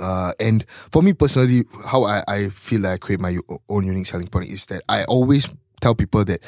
Uh, 0.00 0.32
and 0.40 0.64
for 0.92 1.02
me 1.02 1.12
personally, 1.12 1.64
how 1.84 2.04
I, 2.04 2.22
I 2.28 2.48
feel 2.50 2.80
like 2.82 2.92
I 2.92 2.98
create 2.98 3.20
my 3.20 3.38
own 3.68 3.84
unique 3.84 4.06
selling 4.06 4.28
point 4.28 4.48
is 4.50 4.66
that 4.66 4.82
I 4.88 5.04
always 5.04 5.48
tell 5.80 5.94
people 5.94 6.24
that 6.24 6.40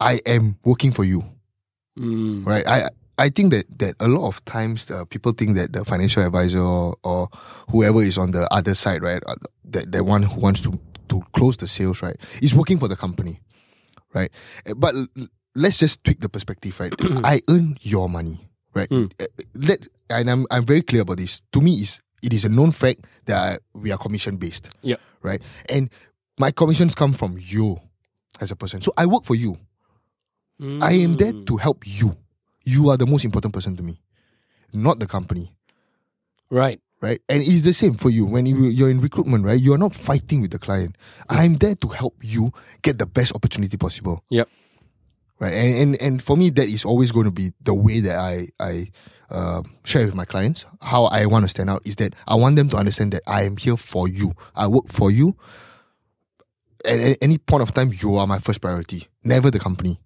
I 0.00 0.20
am 0.26 0.56
working 0.64 0.92
for 0.92 1.04
you 1.04 1.22
mm. 1.98 2.46
right? 2.46 2.66
I 2.66 2.88
I 3.18 3.28
think 3.30 3.50
that 3.52 3.66
that 3.78 3.94
a 4.00 4.08
lot 4.08 4.26
of 4.28 4.44
times 4.44 4.90
uh, 4.90 5.04
people 5.06 5.32
think 5.32 5.56
that 5.56 5.72
the 5.72 5.84
financial 5.84 6.22
advisor 6.24 6.60
or, 6.60 6.94
or 7.02 7.28
whoever 7.70 8.02
is 8.02 8.18
on 8.18 8.30
the 8.32 8.46
other 8.52 8.74
side, 8.74 9.02
right, 9.02 9.22
uh, 9.26 9.34
that 9.64 9.92
that 9.92 10.04
one 10.04 10.22
who 10.22 10.40
wants 10.40 10.60
to 10.62 10.78
to 11.08 11.22
close 11.32 11.56
the 11.56 11.66
sales, 11.68 12.02
right, 12.02 12.16
is 12.42 12.54
working 12.54 12.78
for 12.78 12.88
the 12.88 12.96
company, 12.96 13.40
right? 14.14 14.30
Uh, 14.68 14.74
But 14.74 14.94
let's 15.54 15.78
just 15.78 16.02
tweak 16.04 16.20
the 16.20 16.28
perspective, 16.28 16.78
right? 16.80 16.92
I 17.24 17.40
earn 17.48 17.78
your 17.80 18.08
money, 18.08 18.40
right? 18.74 18.88
Mm. 18.90 19.10
Let 19.54 19.88
and 20.10 20.28
I'm 20.30 20.46
I'm 20.50 20.66
very 20.66 20.82
clear 20.82 21.02
about 21.02 21.16
this. 21.18 21.40
To 21.52 21.60
me, 21.60 21.80
is 21.80 22.00
it 22.22 22.32
is 22.32 22.44
a 22.44 22.48
known 22.48 22.72
fact 22.72 23.00
that 23.26 23.36
I- 23.36 23.58
we 23.78 23.92
are 23.92 23.98
commission 23.98 24.36
based, 24.36 24.68
Yeah. 24.82 24.96
right? 25.22 25.40
And 25.68 25.90
my 26.38 26.50
commissions 26.50 26.94
come 26.94 27.12
from 27.14 27.36
you 27.40 27.80
as 28.40 28.50
a 28.52 28.56
person, 28.56 28.80
so 28.82 28.92
I 28.98 29.06
work 29.06 29.24
for 29.24 29.34
you. 29.36 29.56
I 30.60 30.92
am 31.04 31.16
there 31.16 31.32
Mm. 31.32 31.46
to 31.46 31.56
help 31.58 31.86
you. 31.86 32.16
You 32.64 32.88
are 32.90 32.96
the 32.96 33.06
most 33.06 33.24
important 33.24 33.52
person 33.54 33.76
to 33.76 33.82
me, 33.82 34.00
not 34.72 34.98
the 35.00 35.06
company, 35.06 35.54
right 36.50 36.80
right? 37.02 37.20
And 37.28 37.42
it's 37.42 37.62
the 37.62 37.74
same 37.74 37.94
for 37.94 38.08
you 38.08 38.24
when 38.24 38.46
you, 38.46 38.56
you're 38.68 38.90
in 38.90 39.00
recruitment, 39.00 39.44
right? 39.44 39.60
You 39.60 39.74
are 39.74 39.78
not 39.78 39.94
fighting 39.94 40.40
with 40.40 40.50
the 40.50 40.58
client. 40.58 40.96
I'm 41.28 41.56
there 41.56 41.74
to 41.76 41.88
help 41.88 42.14
you 42.22 42.52
get 42.82 42.98
the 42.98 43.04
best 43.06 43.34
opportunity 43.34 43.76
possible, 43.76 44.24
yep 44.30 44.48
right? 45.38 45.52
And 45.52 45.76
and, 45.76 46.02
and 46.02 46.22
for 46.22 46.36
me, 46.36 46.50
that 46.50 46.68
is 46.68 46.84
always 46.84 47.12
going 47.12 47.26
to 47.26 47.30
be 47.30 47.52
the 47.62 47.74
way 47.74 48.00
that 48.00 48.16
I 48.16 48.48
I 48.58 48.90
uh, 49.30 49.62
share 49.84 50.06
with 50.06 50.14
my 50.14 50.24
clients. 50.24 50.64
How 50.80 51.04
I 51.04 51.26
want 51.26 51.44
to 51.44 51.48
stand 51.48 51.68
out 51.68 51.82
is 51.86 51.96
that 51.96 52.14
I 52.26 52.34
want 52.34 52.56
them 52.56 52.68
to 52.70 52.76
understand 52.76 53.12
that 53.12 53.22
I 53.26 53.42
am 53.44 53.56
here 53.58 53.76
for 53.76 54.08
you. 54.08 54.32
I 54.54 54.66
work 54.66 54.88
for 54.88 55.10
you. 55.10 55.36
At, 56.84 56.98
at 56.98 57.18
any 57.20 57.38
point 57.38 57.62
of 57.62 57.72
time, 57.72 57.92
you 57.92 58.16
are 58.16 58.26
my 58.26 58.38
first 58.38 58.60
priority, 58.60 59.06
never 59.22 59.50
the 59.50 59.58
company. 59.58 60.00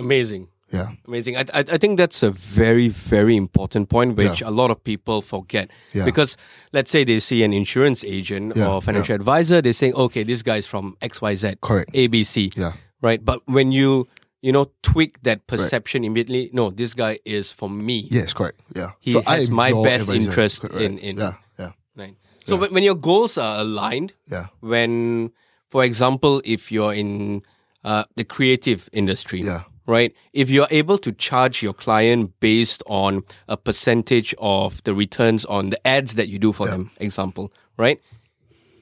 Amazing 0.00 0.48
Yeah, 0.72 0.94
Amazing. 1.06 1.34
I, 1.36 1.40
I, 1.52 1.60
I 1.74 1.78
think 1.82 1.98
that's 1.98 2.22
a 2.22 2.30
very, 2.30 2.86
very 2.94 3.34
important 3.34 3.88
point, 3.90 4.14
which 4.16 4.38
Yeah. 4.40 4.50
a 4.50 4.54
lot 4.54 4.70
of 4.70 4.78
people 4.84 5.18
forget. 5.20 5.66
Yeah. 5.92 6.04
Because 6.06 6.36
let's 6.72 6.90
say 6.94 7.02
they 7.02 7.18
see 7.18 7.42
an 7.42 7.52
insurance 7.52 8.04
agent 8.06 8.54
Yeah, 8.54 8.70
or 8.70 8.78
financial 8.80 9.16
advisor, 9.18 9.58
they're 9.60 9.72
saying, 9.74 9.94
okay, 9.98 10.22
this 10.22 10.42
guy's 10.46 10.66
from 10.70 10.94
XYZ, 11.02 11.58
correct. 11.60 11.90
ABC, 11.92 12.54
Yeah, 12.56 12.72
right? 13.02 13.18
But 13.24 13.42
when 13.50 13.72
you, 13.74 14.06
you 14.46 14.52
know, 14.54 14.70
tweak 14.86 15.18
that 15.26 15.38
perception 15.50 16.04
immediately, 16.04 16.50
no, 16.54 16.70
this 16.70 16.94
guy 16.94 17.18
is 17.26 17.50
for 17.50 17.66
me. 17.68 18.06
yes, 18.08 18.30
correct. 18.32 18.60
Yeah, 18.70 18.90
He 19.02 19.18
I 19.26 19.42
has 19.42 19.50
my 19.50 19.72
best 19.82 20.06
advisor. 20.06 20.22
interest 20.22 20.62
Correct. 20.62 20.78
in- 20.86 20.98
in- 21.02 21.18
yeah, 21.18 21.34
yeah, 21.58 21.72
Right. 21.98 22.14
So 22.46 22.54
when, 22.56 22.70
when 22.74 22.84
your 22.86 22.94
goals 22.94 23.34
are 23.42 23.58
aligned, 23.66 24.14
yeah, 24.30 24.46
when, 24.62 25.30
for 25.68 25.82
example, 25.82 26.40
if 26.46 26.70
you're 26.70 26.94
in 26.94 27.42
uh, 27.82 28.04
the 28.14 28.22
creative 28.24 28.88
industry, 28.92 29.42
yeah. 29.42 29.62
Right? 29.86 30.14
If 30.32 30.50
you're 30.50 30.68
able 30.70 30.98
to 30.98 31.12
charge 31.12 31.62
your 31.62 31.72
client 31.74 32.32
based 32.40 32.82
on 32.86 33.22
a 33.48 33.56
percentage 33.56 34.34
of 34.38 34.82
the 34.84 34.94
returns 34.94 35.44
on 35.46 35.70
the 35.70 35.86
ads 35.86 36.14
that 36.14 36.28
you 36.28 36.38
do 36.38 36.52
for 36.52 36.66
them, 36.66 36.90
example, 36.98 37.52
right? 37.76 38.00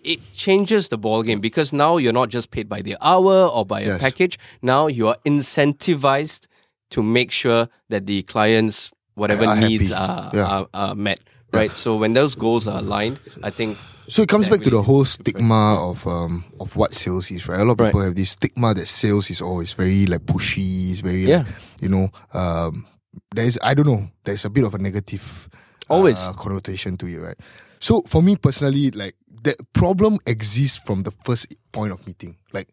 It 0.05 0.21
changes 0.33 0.88
the 0.88 0.97
ball 0.99 1.23
game 1.23 1.40
because 1.40 1.73
now 1.73 1.97
you're 1.97 2.12
not 2.12 2.28
just 2.31 2.50
paid 2.50 2.69
by 2.69 2.83
the 2.83 2.97
hour 3.00 3.47
or 3.47 3.67
by 3.67 3.81
a 3.81 3.99
package. 3.99 4.38
Now 4.62 4.87
you 4.87 5.09
are 5.09 5.17
incentivized 5.26 6.47
to 6.90 7.02
make 7.02 7.31
sure 7.31 7.69
that 7.88 8.07
the 8.07 8.23
clients' 8.23 8.90
whatever 9.14 9.45
Are 9.47 9.57
needs 9.57 9.90
are, 9.93 10.31
Yeah. 10.33 10.45
are, 10.47 10.69
are 10.73 10.95
met, 10.95 11.21
right? 11.52 11.75
So 11.75 11.97
when 11.97 12.12
those 12.14 12.35
goals 12.37 12.67
are 12.69 12.78
aligned, 12.78 13.19
I 13.43 13.50
think 13.50 13.76
So 14.08 14.22
it 14.22 14.28
comes 14.28 14.48
back 14.48 14.62
to 14.62 14.70
the 14.70 14.82
whole 14.82 15.02
is 15.02 15.10
stigma 15.10 15.76
of 15.90 16.06
um 16.06 16.44
of 16.60 16.76
what 16.76 16.94
sales 16.94 17.30
is, 17.30 17.46
right? 17.48 17.60
A 17.60 17.64
lot 17.64 17.72
of 17.72 17.78
Right. 17.80 17.88
people 17.88 18.02
have 18.02 18.14
this 18.14 18.30
stigma 18.30 18.74
that 18.74 18.86
sales 18.88 19.30
is 19.30 19.40
always 19.40 19.72
very 19.74 20.06
like 20.06 20.22
pushy, 20.22 20.90
is 20.92 21.00
very 21.00 21.26
Yeah. 21.26 21.38
like, 21.38 21.46
you 21.80 21.88
know, 21.88 22.10
um 22.32 22.86
there's 23.34 23.58
I 23.62 23.74
don't 23.74 23.86
know, 23.86 24.08
there's 24.24 24.44
a 24.44 24.50
bit 24.50 24.64
of 24.64 24.74
a 24.74 24.78
negative 24.78 25.48
Always. 25.88 26.18
uh, 26.18 26.32
connotation 26.34 26.96
to 26.98 27.06
it, 27.06 27.18
right? 27.18 27.36
So 27.80 28.02
for 28.06 28.22
me 28.22 28.36
personally, 28.36 28.90
like 28.90 29.14
that 29.42 29.56
problem 29.72 30.18
exists 30.26 30.76
from 30.78 31.02
the 31.02 31.12
first 31.24 31.54
point 31.72 31.92
of 31.92 32.04
meeting. 32.06 32.36
Like, 32.52 32.68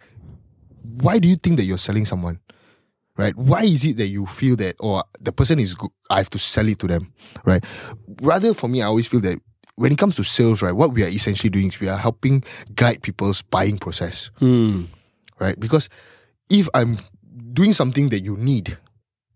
why 0.82 1.20
do 1.20 1.28
you 1.28 1.36
think 1.36 1.58
that 1.58 1.66
you're 1.66 1.78
selling 1.78 2.06
someone? 2.06 2.40
Right? 3.18 3.36
Why 3.38 3.64
is 3.64 3.86
it 3.86 3.96
that 3.98 4.08
you 4.08 4.26
feel 4.26 4.56
that 4.58 4.76
or 4.80 5.04
the 5.22 5.32
person 5.32 5.60
is 5.60 5.74
good 5.74 5.92
I 6.10 6.18
have 6.18 6.30
to 6.32 6.40
sell 6.40 6.68
it 6.68 6.80
to 6.80 6.88
them? 6.88 7.14
Right? 7.46 7.64
Rather 8.22 8.54
for 8.54 8.68
me, 8.68 8.82
I 8.82 8.88
always 8.88 9.08
feel 9.08 9.22
that 9.22 9.40
when 9.76 9.92
it 9.92 9.98
comes 9.98 10.16
to 10.16 10.24
sales, 10.24 10.62
right, 10.62 10.72
what 10.72 10.94
we 10.94 11.04
are 11.04 11.08
essentially 11.08 11.50
doing 11.50 11.68
is 11.68 11.80
we 11.80 11.90
are 11.90 11.98
helping 11.98 12.44
guide 12.76 13.02
people's 13.02 13.42
buying 13.42 13.78
process. 13.78 14.30
Hmm. 14.38 14.86
Right? 15.40 15.60
Because 15.60 15.90
if 16.50 16.70
I'm 16.74 16.98
doing 17.54 17.74
something 17.74 18.10
that 18.10 18.22
you 18.22 18.38
need, 18.38 18.78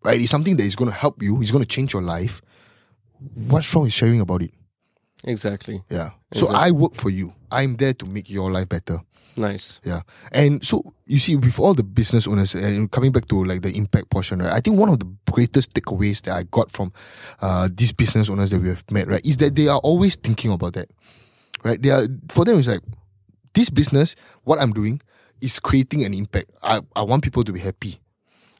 right, 0.04 0.20
it's 0.20 0.32
something 0.32 0.56
that 0.58 0.64
is 0.64 0.76
gonna 0.76 0.92
help 0.92 1.22
you, 1.22 1.42
it's 1.42 1.52
gonna 1.52 1.66
change 1.66 1.94
your 1.94 2.02
life. 2.02 2.42
What's 3.36 3.74
wrong 3.76 3.84
with 3.84 3.94
sharing 3.94 4.22
about 4.22 4.42
it? 4.42 4.52
Exactly. 5.26 5.84
Yeah. 5.90 6.12
So 6.34 6.48
I 6.48 6.72
work 6.72 6.96
for 6.96 7.10
you. 7.10 7.34
I'm 7.52 7.76
there 7.76 7.94
to 7.96 8.06
make 8.06 8.30
your 8.30 8.50
life 8.50 8.70
better. 8.70 9.02
Nice. 9.36 9.80
Yeah. 9.84 10.02
And 10.32 10.66
so 10.66 10.84
you 11.06 11.20
see, 11.20 11.36
with 11.36 11.60
all 11.60 11.74
the 11.74 11.84
business 11.84 12.28
owners 12.28 12.56
and 12.56 12.92
coming 12.92 13.12
back 13.12 13.28
to 13.30 13.44
like 13.44 13.62
the 13.62 13.72
impact 13.76 14.10
portion, 14.10 14.42
right? 14.42 14.52
I 14.52 14.60
think 14.60 14.78
one 14.78 14.90
of 14.90 15.00
the 15.00 15.12
greatest 15.32 15.74
takeaways 15.74 16.22
that 16.24 16.36
I 16.36 16.44
got 16.44 16.72
from 16.72 16.92
uh, 17.42 17.70
these 17.74 17.92
business 17.92 18.30
owners 18.30 18.52
that 18.52 18.60
we 18.60 18.70
have 18.70 18.84
met, 18.92 19.08
right, 19.08 19.26
is 19.26 19.38
that 19.38 19.56
they 19.56 19.68
are 19.68 19.80
always 19.80 20.16
thinking 20.16 20.52
about 20.52 20.74
that. 20.74 20.92
Right? 21.64 21.82
They 21.82 21.90
are 21.90 22.08
for 22.30 22.46
them 22.46 22.60
it's 22.60 22.68
like 22.68 22.82
this 23.54 23.70
business, 23.70 24.16
what 24.44 24.60
I'm 24.60 24.72
doing 24.72 25.02
is 25.42 25.60
creating 25.60 26.04
an 26.06 26.14
impact. 26.14 26.52
I, 26.62 26.82
I 26.96 27.04
want 27.04 27.24
people 27.24 27.44
to 27.44 27.52
be 27.52 27.60
happy. 27.60 28.00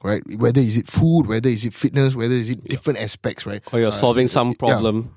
Right? 0.02 0.24
Whether 0.38 0.62
is 0.62 0.78
it 0.78 0.88
food, 0.88 1.28
whether 1.28 1.50
is 1.50 1.66
it 1.66 1.74
fitness, 1.74 2.16
whether 2.16 2.34
is 2.34 2.50
it 2.50 2.64
different 2.64 3.00
aspects, 3.00 3.46
right? 3.46 3.62
Or 3.74 3.80
you're 3.80 3.92
solving 3.92 4.30
some 4.30 4.54
problem. 4.54 5.14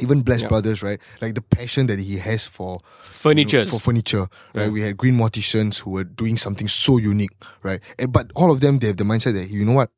Even 0.00 0.22
Blessed 0.22 0.44
Yeah. 0.44 0.48
Brothers, 0.48 0.82
right? 0.82 0.98
Like 1.20 1.34
the 1.34 1.42
passion 1.42 1.86
that 1.88 1.98
he 1.98 2.16
has 2.18 2.46
for 2.46 2.80
Furnitures. 3.02 3.70
for 3.70 3.78
furniture, 3.78 4.26
right? 4.54 4.64
Yeah. 4.64 4.68
We 4.68 4.80
had 4.80 4.96
green 4.96 5.16
morticians 5.16 5.80
who 5.80 5.90
were 5.90 6.04
doing 6.04 6.36
something 6.38 6.66
so 6.68 6.96
unique, 6.96 7.32
right? 7.62 7.80
And, 7.98 8.10
but 8.12 8.30
all 8.34 8.50
of 8.50 8.60
them, 8.60 8.78
they 8.78 8.86
have 8.86 8.96
the 8.96 9.04
mindset 9.04 9.34
that 9.34 9.50
you 9.50 9.64
know 9.64 9.72
what, 9.74 9.90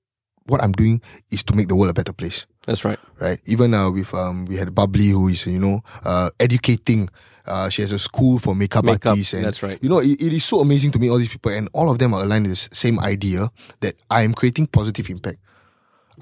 what 0.47 0.63
I'm 0.63 0.73
doing 0.73 1.01
is 1.31 1.45
to 1.45 1.55
make 1.55 1.69
the 1.69 1.77
world 1.77 1.91
a 1.91 1.95
better 1.95 2.13
place, 2.13 2.45
That's 2.67 2.85
right. 2.85 2.99
right? 3.21 3.41
Even 3.47 3.73
uh, 3.73 3.91
with 3.91 4.13
um, 4.13 4.47
we 4.47 4.57
had 4.57 4.75
Bubbly 4.75 5.09
who 5.09 5.29
is 5.29 5.47
you 5.47 5.59
know 5.61 5.83
uh, 6.05 6.31
educating. 6.41 7.09
Uh, 7.47 7.69
she 7.69 7.83
has 7.83 7.93
a 7.93 7.99
school 7.99 8.39
for 8.39 8.55
makeup, 8.55 8.85
Makeup, 8.87 9.11
artists, 9.13 9.35
and 9.35 9.45
that's 9.45 9.63
right. 9.63 9.79
You 9.83 9.91
know, 9.91 9.99
it, 10.01 10.13
it 10.21 10.33
is 10.33 10.45
so 10.45 10.61
amazing 10.61 10.93
to 10.93 10.99
meet 10.99 11.11
all 11.11 11.19
these 11.19 11.29
people, 11.29 11.53
and 11.53 11.69
all 11.75 11.91
of 11.91 11.99
them 11.99 12.15
are 12.15 12.23
aligned 12.25 12.47
with 12.47 12.59
the 12.69 12.75
same 12.75 12.99
idea 13.01 13.49
that 13.81 13.97
I 14.11 14.23
am 14.23 14.33
creating 14.33 14.67
positive 14.69 15.09
impact. 15.11 15.39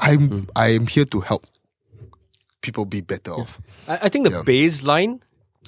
I'm 0.00 0.28
Hmm. 0.28 0.40
I 0.56 0.68
am 0.74 0.86
here 0.88 1.04
to 1.06 1.20
help 1.20 1.46
people 2.62 2.84
be 2.86 3.00
better 3.02 3.32
off. 3.32 3.60
I, 3.86 4.06
I 4.06 4.08
think 4.08 4.24
the 4.30 4.32
Yeah. 4.40 4.42
baseline 4.46 5.20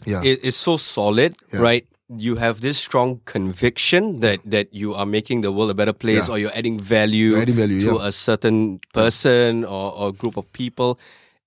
Yeah, 0.06 0.22
is, 0.26 0.38
is 0.38 0.56
so 0.56 0.76
solid, 0.76 1.34
Yeah. 1.52 1.60
right? 1.62 1.86
You 2.10 2.36
have 2.36 2.60
this 2.60 2.76
strong 2.78 3.20
conviction 3.24 4.20
that 4.20 4.40
that 4.44 4.68
you 4.74 4.92
are 4.94 5.06
making 5.06 5.40
the 5.42 5.50
world 5.52 5.70
a 5.70 5.74
better 5.74 5.92
place, 5.94 6.28
or 6.28 6.36
you're 6.38 6.52
adding 6.54 6.78
value, 6.78 7.30
You're 7.32 7.42
adding 7.42 7.54
value, 7.56 7.80
to 7.88 7.98
a 8.02 8.12
certain 8.12 8.80
person 8.92 9.64
or, 9.64 9.92
or 9.96 10.12
group 10.12 10.36
of 10.36 10.44
people. 10.52 10.98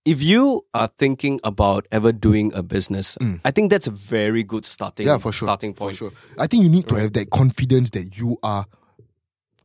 If 0.08 0.24
you 0.24 0.64
are 0.74 0.90
thinking 0.98 1.40
about 1.44 1.86
ever 1.92 2.12
doing 2.16 2.54
a 2.56 2.64
business, 2.64 3.18
I 3.44 3.52
think 3.52 3.70
that's 3.70 3.88
a 3.88 3.92
very 3.92 4.42
good 4.44 4.66
starting 4.66 5.06
Mm. 5.06 5.10
yeah, 5.12 5.18
for 5.20 5.32
sure. 5.36 5.46
starting 5.48 5.74
point. 5.76 5.96
For 6.00 6.10
sure. 6.10 6.14
I 6.40 6.48
think 6.48 6.64
you 6.64 6.70
need 6.72 6.88
to 6.88 6.96
have 6.96 7.12
that 7.20 7.30
confidence 7.30 7.92
that 7.92 8.18
you 8.18 8.38
are 8.42 8.66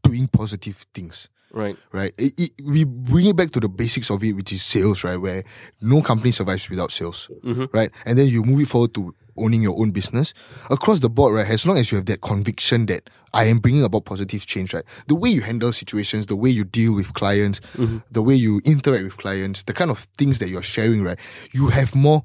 doing 0.02 0.26
positive 0.28 0.84
things. 0.92 1.28
Right. 1.52 1.76
right? 1.92 2.14
It, 2.16 2.32
it, 2.38 2.50
we 2.64 2.85
bring 2.85 3.26
it 3.26 3.37
back 3.37 3.50
to 3.52 3.61
the 3.61 3.68
basics 3.68 4.11
of 4.11 4.25
it, 4.25 4.32
which 4.32 4.52
is 4.52 4.62
sales, 4.62 5.04
right? 5.04 5.18
Where 5.18 5.44
no 5.80 6.00
company 6.00 6.30
survives 6.30 6.68
without 6.71 6.90
sales, 6.90 7.30
mm-hmm. 7.44 7.64
right? 7.73 7.90
And 8.06 8.18
then 8.18 8.28
you 8.28 8.42
move 8.42 8.61
it 8.61 8.68
forward 8.68 8.94
to 8.94 9.14
owning 9.37 9.62
your 9.62 9.78
own 9.78 9.90
business 9.90 10.35
across 10.71 11.00
the 11.00 11.11
board, 11.11 11.35
right? 11.35 11.47
As 11.47 11.66
long 11.66 11.78
as 11.78 11.90
you 11.90 11.97
have 11.97 12.06
that 12.06 12.21
conviction 12.21 12.87
that 12.87 13.09
I 13.35 13.44
am 13.44 13.59
bringing 13.59 13.82
about 13.82 14.04
positive 14.04 14.47
change, 14.47 14.75
right? 14.75 14.85
The 15.06 15.14
way 15.14 15.30
you 15.30 15.42
handle 15.42 15.73
situations, 15.73 16.26
the 16.26 16.37
way 16.37 16.50
you 16.50 16.64
deal 16.64 16.94
with 16.94 17.14
clients, 17.14 17.61
mm-hmm. 17.76 17.99
the 18.11 18.23
way 18.23 18.35
you 18.35 18.61
interact 18.64 19.04
with 19.04 19.16
clients, 19.16 19.64
the 19.64 19.73
kind 19.73 19.90
of 19.90 20.00
things 20.18 20.38
that 20.38 20.49
you're 20.49 20.62
sharing, 20.62 21.02
right? 21.02 21.18
You 21.52 21.68
have 21.68 21.94
more, 21.94 22.25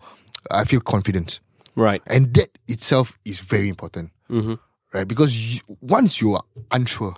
I 0.52 0.66
feel, 0.66 0.82
confidence. 0.82 1.40
Right. 1.76 2.02
And 2.08 2.34
that 2.34 2.58
itself 2.68 3.14
is 3.24 3.40
very 3.40 3.70
important, 3.70 4.12
mm-hmm. 4.30 4.56
right? 4.94 5.08
Because 5.08 5.56
you, 5.56 5.62
once 5.82 6.22
you 6.22 6.34
are 6.34 6.44
unsure 6.72 7.16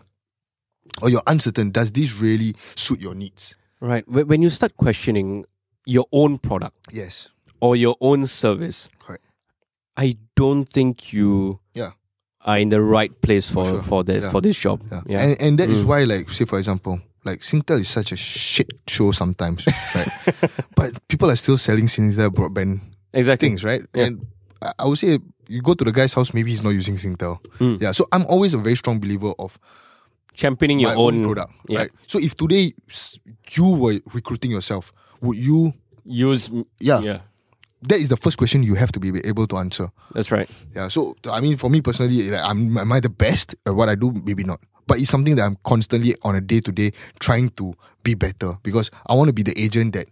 or 1.01 1.09
you're 1.09 1.23
uncertain, 1.27 1.71
does 1.71 1.91
this 1.91 2.15
really 2.19 2.55
suit 2.75 2.99
your 3.01 3.15
needs? 3.15 3.55
Right. 3.81 4.07
When 4.07 4.41
you 4.41 4.49
start 4.49 4.75
questioning 4.77 5.45
your 5.85 6.05
own 6.11 6.37
product 6.37 6.75
Yes, 6.91 7.29
or 7.61 7.75
your 7.75 7.95
own 8.01 8.25
service, 8.25 8.89
correct. 8.99 9.23
I 9.97 10.17
don't 10.35 10.65
think 10.67 11.13
you 11.13 11.59
Yeah, 11.73 11.91
are 12.45 12.59
in 12.59 12.69
the 12.69 12.81
right 12.81 13.11
place 13.21 13.49
for 13.49 13.65
sure. 13.65 13.81
for 13.81 14.03
this 14.03 14.23
Yeah. 14.23 14.31
for 14.31 14.41
this 14.41 14.57
job. 14.59 14.81
yeah. 14.91 15.01
Yeah. 15.07 15.21
And, 15.23 15.41
and 15.41 15.59
that 15.59 15.69
is 15.69 15.83
Mm. 15.83 15.87
why, 15.87 16.03
like, 16.03 16.29
say, 16.29 16.45
for 16.45 16.57
example, 16.59 16.99
like 17.25 17.41
Singtel 17.41 17.79
is 17.79 17.87
such 17.89 18.11
a 18.11 18.17
shit 18.17 18.67
show 18.87 19.11
sometimes, 19.11 19.65
right? 19.95 20.51
but 20.75 21.07
people 21.07 21.29
are 21.31 21.35
still 21.35 21.57
selling 21.57 21.87
Singtel 21.87 22.29
broadband 22.29 22.81
exactly. 23.13 23.49
things, 23.49 23.63
right? 23.63 23.81
Yeah. 23.93 24.05
And 24.05 24.25
I 24.61 24.73
I 24.79 24.85
would 24.87 24.97
say 24.99 25.19
you 25.47 25.61
go 25.61 25.73
to 25.73 25.83
the 25.85 25.91
guy's 25.91 26.13
house, 26.13 26.33
maybe 26.33 26.51
he's 26.51 26.63
not 26.63 26.71
using 26.75 26.95
Singtel. 26.97 27.39
Mm. 27.59 27.81
Yeah, 27.81 27.91
so 27.93 28.05
I'm 28.11 28.25
always 28.27 28.53
a 28.53 28.57
very 28.57 28.75
strong 28.75 28.99
believer 28.99 29.33
of 29.39 29.57
Championing 30.39 30.79
your 30.79 30.95
own, 30.95 31.19
own, 31.19 31.23
product, 31.23 31.51
yeah. 31.67 31.79
right? 31.79 31.91
So 32.07 32.17
if 32.17 32.35
today 32.35 32.71
you 33.51 33.67
were 33.75 33.99
recruiting 34.13 34.51
yourself, 34.51 34.93
would 35.19 35.35
you? 35.35 35.73
Use 36.05 36.49
Yeah, 36.79 37.01
yeah. 37.01 37.19
that 37.83 37.99
is 37.99 38.07
the 38.07 38.15
first 38.15 38.37
question 38.37 38.63
you 38.63 38.75
have 38.75 38.91
to 38.93 38.99
be 38.99 39.11
able 39.27 39.47
to 39.47 39.57
answer. 39.57 39.91
That's 40.15 40.31
right. 40.31 40.49
Yeah, 40.73 40.87
so 40.87 41.15
I 41.29 41.41
mean, 41.41 41.57
for 41.57 41.69
me 41.69 41.81
personally, 41.81 42.31
like, 42.31 42.41
I'm, 42.41 42.77
am 42.77 42.91
I 42.91 43.01
the 43.01 43.09
best 43.11 43.53
at 43.65 43.75
what 43.75 43.89
I 43.89 43.95
do? 43.95 44.13
Maybe 44.23 44.45
not, 44.45 44.63
but 44.87 44.97
it's 44.97 45.11
something 45.11 45.35
that 45.35 45.43
I'm 45.43 45.57
constantly 45.65 46.15
on 46.23 46.35
a 46.35 46.41
day 46.41 46.61
to 46.61 46.71
day 46.71 46.93
trying 47.19 47.49
to 47.59 47.75
be 48.03 48.15
better 48.15 48.57
because 48.63 48.89
I 49.07 49.13
want 49.15 49.27
to 49.27 49.33
be 49.33 49.43
the 49.43 49.53
agent 49.59 49.93
that 49.93 50.07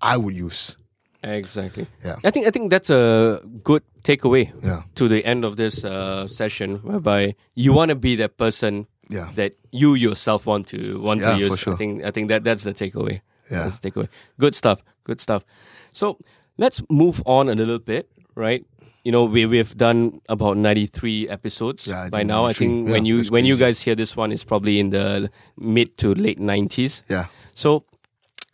I 0.00 0.16
would 0.16 0.34
use. 0.34 0.76
Exactly. 1.22 1.86
Yeah. 2.04 2.16
I 2.22 2.30
think 2.30 2.46
I 2.46 2.50
think 2.50 2.70
that's 2.70 2.90
a 2.90 3.42
good 3.64 3.82
takeaway 4.04 4.52
Yeah, 4.62 4.82
to 4.94 5.08
the 5.08 5.24
end 5.26 5.44
of 5.44 5.56
this 5.56 5.84
uh, 5.84 6.28
session, 6.28 6.76
whereby 6.86 7.34
you 7.54 7.72
want 7.72 7.90
to 7.90 7.96
be 7.98 8.14
that 8.16 8.38
person 8.38 8.86
yeah, 9.08 9.30
that 9.34 9.54
you 9.72 9.94
yourself 9.94 10.46
want 10.46 10.66
to 10.68 11.00
want 11.00 11.20
Yeah, 11.20 11.34
to 11.36 11.38
use. 11.38 11.58
sure. 11.58 11.74
I 11.74 11.76
think 11.76 12.04
I 12.04 12.10
think 12.10 12.28
that 12.28 12.44
that's 12.44 12.64
the 12.64 12.72
takeaway. 12.74 13.20
Yeah. 13.50 13.62
That's 13.64 13.78
the 13.80 13.90
takeaway. 13.90 14.08
Good 14.40 14.54
stuff. 14.54 14.82
Good 15.04 15.20
stuff. 15.20 15.44
So 15.92 16.18
let's 16.58 16.82
move 16.90 17.22
on 17.26 17.48
a 17.48 17.54
little 17.54 17.78
bit, 17.78 18.10
right? 18.34 18.64
You 19.04 19.12
know, 19.12 19.24
we 19.24 19.46
we've 19.46 19.76
done 19.76 20.20
about 20.28 20.56
ninety 20.56 20.86
three 20.86 21.28
episodes 21.28 21.86
Yeah, 21.86 22.08
by 22.10 22.24
now. 22.24 22.46
I 22.46 22.52
think 22.52 22.88
Yeah, 22.88 22.92
when 22.94 23.04
you 23.06 23.22
when 23.30 23.44
you 23.46 23.56
guys 23.56 23.80
hear 23.80 23.94
this 23.94 24.16
one, 24.16 24.32
it's 24.32 24.42
probably 24.44 24.78
in 24.80 24.90
the 24.90 25.30
mid 25.56 25.96
to 25.98 26.14
late 26.14 26.40
nineties. 26.40 27.04
yeah. 27.08 27.26
So, 27.54 27.84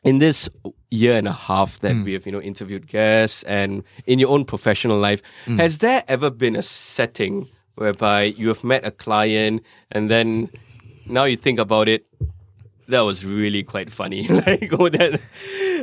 in 0.05 0.19
this 0.19 0.49
year 0.91 1.15
and 1.15 1.27
a 1.27 1.33
half 1.33 1.79
that 1.79 1.93
Hmm. 1.95 2.05
we 2.05 2.13
have, 2.13 2.27
you 2.27 2.33
know, 2.33 2.41
interviewed 2.43 2.87
guests 2.87 3.43
and 3.45 3.83
in 4.07 4.19
your 4.19 4.29
own 4.31 4.45
professional 4.45 4.99
life, 5.01 5.23
Hmm. 5.47 5.57
has 5.59 5.79
there 5.79 6.05
ever 6.07 6.29
been 6.31 6.55
a 6.55 6.63
setting 6.63 7.49
whereby 7.77 8.23
you 8.25 8.49
have 8.49 8.63
met 8.65 8.85
a 8.87 8.91
client 8.91 9.63
and 9.91 10.11
then 10.11 10.51
now 11.07 11.25
you 11.25 11.37
think 11.37 11.59
about 11.59 11.89
it, 11.89 12.07
that 12.89 13.01
was 13.01 13.25
really 13.25 13.63
quite 13.63 13.91
funny, 13.91 14.27
like 14.29 14.69
oh 14.79 14.89
that, 14.89 15.21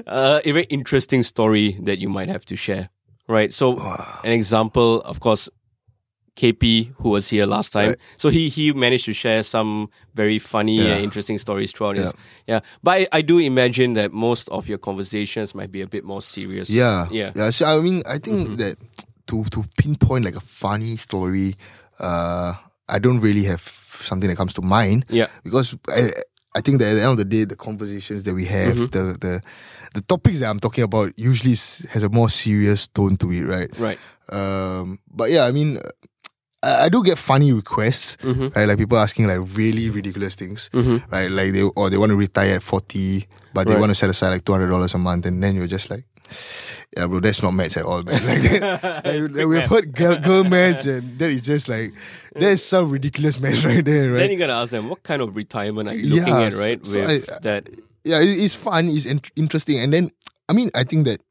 uh, 0.07 0.41
a 0.45 0.51
very 0.51 0.65
interesting 0.65 1.23
story 1.23 1.77
that 1.81 1.99
you 1.99 2.09
might 2.09 2.29
have 2.29 2.45
to 2.45 2.55
share, 2.55 2.89
right? 3.27 3.53
So, 3.53 3.79
an 4.23 4.31
example, 4.31 5.01
of 5.01 5.19
course. 5.19 5.49
KP, 6.35 6.93
who 6.99 7.09
was 7.09 7.27
here 7.27 7.45
last 7.45 7.73
time, 7.73 7.89
Right. 7.89 7.97
so 8.15 8.29
he 8.29 8.47
he 8.47 8.71
managed 8.71 9.03
to 9.05 9.13
share 9.13 9.43
some 9.43 9.89
very 10.15 10.39
funny 10.39 10.77
Yeah. 10.77 10.93
and 10.95 11.03
interesting 11.03 11.37
stories 11.37 11.73
throughout 11.73 11.97
his 11.97 12.13
Yeah. 12.47 12.53
yeah, 12.55 12.59
but 12.81 12.91
I, 12.91 13.07
I 13.11 13.21
do 13.21 13.39
imagine 13.39 13.93
that 13.95 14.13
most 14.13 14.47
of 14.47 14.69
your 14.69 14.77
conversations 14.77 15.53
might 15.53 15.69
be 15.69 15.81
a 15.81 15.87
bit 15.87 16.05
more 16.05 16.21
serious. 16.21 16.69
Yeah, 16.69 17.07
yeah, 17.11 17.33
yeah. 17.35 17.49
So 17.49 17.65
I 17.65 17.81
mean, 17.81 18.03
I 18.07 18.19
think 18.19 18.37
Mm-hmm. 18.47 18.55
that 18.55 18.77
to 19.29 19.43
to 19.53 19.63
pinpoint 19.77 20.25
like 20.25 20.35
a 20.35 20.41
funny 20.41 20.97
story, 20.97 21.55
uh, 21.99 22.53
I 22.87 22.99
don't 22.99 23.19
really 23.21 23.45
have 23.45 23.61
something 24.01 24.29
that 24.29 24.37
comes 24.37 24.53
to 24.55 24.61
mind. 24.61 25.05
yeah. 25.09 25.27
because 25.43 25.75
I 25.87 26.11
I 26.55 26.61
think 26.61 26.79
that 26.79 26.89
at 26.89 26.95
the 26.95 27.01
end 27.03 27.11
of 27.11 27.17
the 27.17 27.25
day, 27.25 27.43
the 27.45 27.55
conversations 27.55 28.23
that 28.25 28.33
we 28.33 28.45
have, 28.45 28.75
Mm-hmm. 28.75 28.93
the 28.95 29.03
the 29.25 29.41
the 29.93 30.01
topics 30.01 30.39
that 30.39 30.49
I'm 30.49 30.59
talking 30.59 30.83
about 30.83 31.13
usually 31.17 31.55
has 31.93 32.03
a 32.03 32.09
more 32.09 32.29
serious 32.29 32.87
tone 32.87 33.17
to 33.17 33.31
it, 33.31 33.43
right? 33.45 33.69
Right. 33.79 33.99
Um, 34.31 34.99
but 35.09 35.31
yeah, 35.31 35.45
I 35.45 35.51
mean, 35.51 35.79
I, 36.63 36.85
I 36.85 36.89
do 36.89 37.03
get 37.03 37.17
funny 37.17 37.53
requests, 37.53 38.17
Mm-hmm. 38.21 38.47
right? 38.55 38.67
Like 38.67 38.77
people 38.77 38.97
asking 38.97 39.27
like 39.27 39.41
really 39.57 39.89
ridiculous 39.89 40.35
things, 40.35 40.69
right? 41.11 41.29
Like 41.31 41.53
they 41.53 41.61
or 41.61 41.89
they 41.89 41.97
want 41.97 42.09
to 42.11 42.15
retire 42.17 42.55
at 42.55 42.63
forty, 42.63 43.27
but 43.53 43.67
they 43.67 43.73
Right. 43.73 43.79
want 43.79 43.91
to 43.91 43.95
set 43.95 44.09
aside 44.09 44.29
like 44.29 44.43
two 44.45 44.53
hundred 44.53 44.69
dollars 44.69 44.93
a 44.93 44.97
month, 44.97 45.25
and 45.25 45.41
then 45.43 45.55
you're 45.55 45.67
just 45.69 45.89
like, 45.89 46.05
Yeah, 46.97 47.05
bro, 47.07 47.19
that's 47.19 47.43
not 47.43 47.51
maths 47.53 47.77
at 47.77 47.85
all, 47.85 48.01
man. 48.01 48.13
Like, 48.25 48.41
that, 48.61 49.05
like, 49.05 49.31
like, 49.31 49.45
we've 49.45 49.61
heard 49.69 49.93
girl, 49.93 50.17
girl 50.17 50.43
maths, 50.55 50.85
and 50.85 51.19
that 51.19 51.29
is 51.29 51.41
just 51.41 51.69
like 51.69 51.93
there's 52.33 52.63
some 52.63 52.89
ridiculous 52.89 53.39
maths 53.39 53.63
right 53.63 53.85
there, 53.85 54.11
right? 54.11 54.19
Then 54.19 54.31
you 54.31 54.37
gotta 54.37 54.53
ask 54.53 54.71
them 54.71 54.89
what 54.89 55.03
kind 55.03 55.21
of 55.21 55.35
retirement 55.35 55.87
are 55.89 55.93
you 55.95 56.15
looking 56.15 56.33
at, 56.33 56.53
right? 56.55 56.83
so 56.85 57.01
I- 57.03 57.21
that, 57.41 57.69
yeah, 58.03 58.19
it's 58.21 58.55
fun, 58.55 58.87
it's 58.89 59.05
in- 59.05 59.21
interesting, 59.35 59.79
and 59.79 59.93
then 59.93 60.09
I 60.49 60.53
mean, 60.53 60.71
I 60.73 60.83
think 60.83 61.05
that 61.05 61.21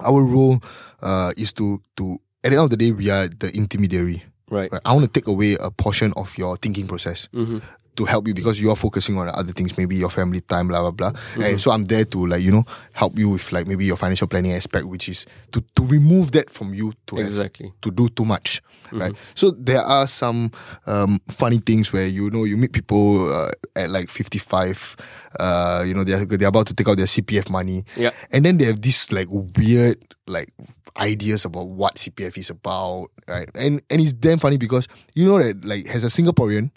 our 0.00 0.20
role 0.22 0.60
uh, 1.02 1.32
is 1.36 1.52
to 1.54 1.80
to 1.96 2.18
at 2.44 2.50
the 2.50 2.56
end 2.56 2.64
of 2.64 2.70
the 2.70 2.76
day, 2.76 2.92
we 2.92 3.10
are 3.10 3.28
the 3.28 3.50
intermediary. 3.54 4.22
right? 4.50 4.70
Right? 4.72 4.82
I 4.84 4.92
want 4.92 5.04
to 5.04 5.10
take 5.10 5.28
away 5.28 5.56
a 5.60 5.70
portion 5.70 6.12
of 6.16 6.36
your 6.38 6.56
thinking 6.56 6.86
process 6.86 7.28
Mm-hmm. 7.34 7.58
To 7.98 8.04
help 8.06 8.28
you 8.28 8.34
because 8.34 8.60
you 8.62 8.70
are 8.70 8.76
focusing 8.76 9.18
on 9.18 9.28
other 9.28 9.52
things, 9.52 9.76
maybe 9.76 9.96
your 9.96 10.08
family 10.10 10.40
time, 10.40 10.68
blah 10.68 10.80
blah 10.80 10.90
blah. 10.94 11.10
Mm-hmm. 11.10 11.42
And 11.42 11.60
so 11.60 11.72
I'm 11.72 11.84
there 11.84 12.04
to 12.06 12.26
like 12.26 12.42
you 12.42 12.52
know 12.52 12.64
help 12.94 13.18
you 13.18 13.28
with 13.30 13.50
like 13.52 13.66
maybe 13.66 13.84
your 13.84 13.96
financial 13.98 14.26
planning 14.28 14.52
aspect, 14.54 14.86
which 14.86 15.08
is 15.08 15.26
to 15.52 15.60
to 15.76 15.82
remove 15.84 16.30
that 16.32 16.48
from 16.48 16.72
you 16.74 16.92
to 17.08 17.18
Exactly. 17.18 17.72
to 17.82 17.90
do 17.90 18.08
too 18.08 18.24
much, 18.24 18.62
right? 18.92 19.12
So 19.34 19.50
there 19.50 19.82
are 19.82 20.06
some 20.06 20.52
um, 20.86 21.18
funny 21.28 21.58
things 21.58 21.92
where 21.92 22.06
you 22.06 22.30
know 22.30 22.44
you 22.44 22.56
meet 22.56 22.72
people 22.72 23.28
uh, 23.32 23.50
at 23.74 23.90
like 23.90 24.08
55, 24.08 24.96
uh, 25.40 25.82
you 25.86 25.92
know 25.94 26.04
they're 26.04 26.24
they're 26.24 26.48
about 26.48 26.66
to 26.68 26.74
take 26.74 26.88
out 26.88 26.96
their 26.96 27.06
CPF 27.10 27.50
money, 27.50 27.84
Yeah. 27.96 28.10
and 28.30 28.44
then 28.44 28.58
they 28.58 28.66
have 28.66 28.80
this 28.80 29.10
like 29.12 29.26
weird 29.30 29.98
like 30.26 30.52
ideas 30.96 31.44
about 31.44 31.66
what 31.68 31.96
CPF 31.96 32.38
is 32.38 32.50
about, 32.50 33.10
right? 33.26 33.50
And 33.54 33.82
and 33.90 34.00
it's 34.00 34.12
damn 34.12 34.38
funny 34.38 34.56
because 34.56 34.86
you 35.14 35.26
know 35.26 35.38
that 35.42 35.64
like 35.64 35.86
as 35.86 36.04
a 36.04 36.08
Singaporean, 36.08 36.70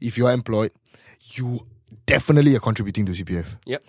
if 0.00 0.16
you 0.18 0.26
are 0.26 0.32
employed, 0.32 0.70
you 1.34 1.66
definitely 2.06 2.54
are 2.56 2.60
contributing 2.60 3.06
to 3.06 3.12
CPF 3.12 3.56
Yep. 3.66 3.82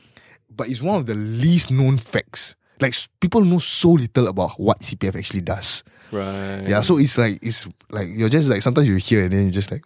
but 0.56 0.68
it's 0.70 0.82
one 0.82 0.98
of 0.98 1.06
the 1.06 1.16
least 1.16 1.72
known 1.72 1.98
facts. 1.98 2.56
Like 2.82 2.94
people 3.20 3.42
know 3.44 3.60
so 3.60 3.90
little 3.92 4.28
about 4.28 4.52
what 4.60 4.80
CPF 4.80 5.16
actually 5.18 5.42
does. 5.42 5.84
Right. 6.12 6.64
Yeah, 6.68 6.82
so 6.82 6.98
it's 6.98 7.18
like 7.18 7.40
it's 7.42 7.68
like 7.90 8.08
you're 8.10 8.30
just 8.30 8.50
like 8.50 8.62
sometimes 8.62 8.88
you 8.88 8.96
hear 8.96 9.24
and 9.24 9.34
then 9.34 9.42
you're 9.44 9.52
just 9.52 9.70
like, 9.72 9.84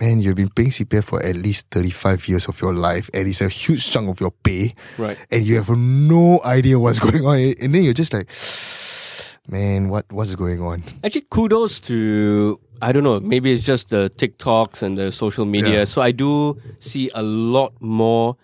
man, 0.00 0.20
you've 0.20 0.36
been 0.36 0.48
paying 0.48 0.70
CPF 0.70 1.04
for 1.04 1.22
at 1.22 1.36
least 1.36 1.66
35 1.72 2.28
years 2.28 2.46
of 2.48 2.60
your 2.62 2.72
life, 2.72 3.10
and 3.12 3.28
it's 3.28 3.40
a 3.40 3.48
huge 3.48 3.90
chunk 3.90 4.08
of 4.08 4.20
your 4.20 4.30
pay, 4.30 4.74
Right. 4.98 5.18
and 5.30 5.44
you 5.44 5.56
have 5.56 5.68
no 5.76 6.40
idea 6.44 6.78
what's 6.78 6.98
going 7.06 7.26
on, 7.26 7.36
and 7.60 7.74
then 7.74 7.82
you're 7.82 7.92
just 7.92 8.12
like, 8.14 8.30
man, 9.50 9.88
what 9.88 10.06
what's 10.12 10.34
going 10.34 10.60
on? 10.60 10.82
Actually, 11.04 11.26
kudos 11.30 11.80
to 11.80 12.60
I 12.82 12.92
don't 12.92 13.02
know. 13.04 13.20
Maybe 13.20 13.52
it's 13.52 13.62
just 13.62 13.90
the 13.90 14.10
TikToks 14.16 14.82
and 14.82 14.96
the 14.96 15.12
social 15.12 15.44
media. 15.44 15.78
Yeah. 15.80 15.84
So 15.84 16.00
I 16.02 16.12
do 16.12 16.56
see 16.78 17.10
a 17.14 17.22
lot 17.22 17.72
more 17.80 18.36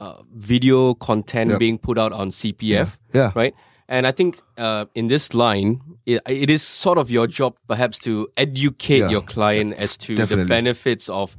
uh, 0.00 0.22
video 0.34 0.94
content 0.94 1.50
Yep. 1.50 1.58
being 1.58 1.78
put 1.78 1.98
out 1.98 2.12
on 2.12 2.30
CPF. 2.30 2.96
Yeah. 3.12 3.32
Right. 3.34 3.54
And 3.88 4.06
I 4.06 4.12
think 4.12 4.40
uh, 4.56 4.86
in 4.94 5.08
this 5.08 5.34
line, 5.34 5.80
it, 6.06 6.22
it 6.28 6.48
is 6.48 6.62
sort 6.62 6.96
of 6.98 7.10
your 7.10 7.26
job, 7.26 7.56
perhaps, 7.66 7.98
to 8.00 8.28
educate 8.36 8.98
Yeah. 9.00 9.10
your 9.10 9.22
client 9.22 9.74
as 9.74 9.96
to 10.06 10.14
Definitely. 10.14 10.44
the 10.44 10.48
benefits 10.48 11.08
of 11.08 11.36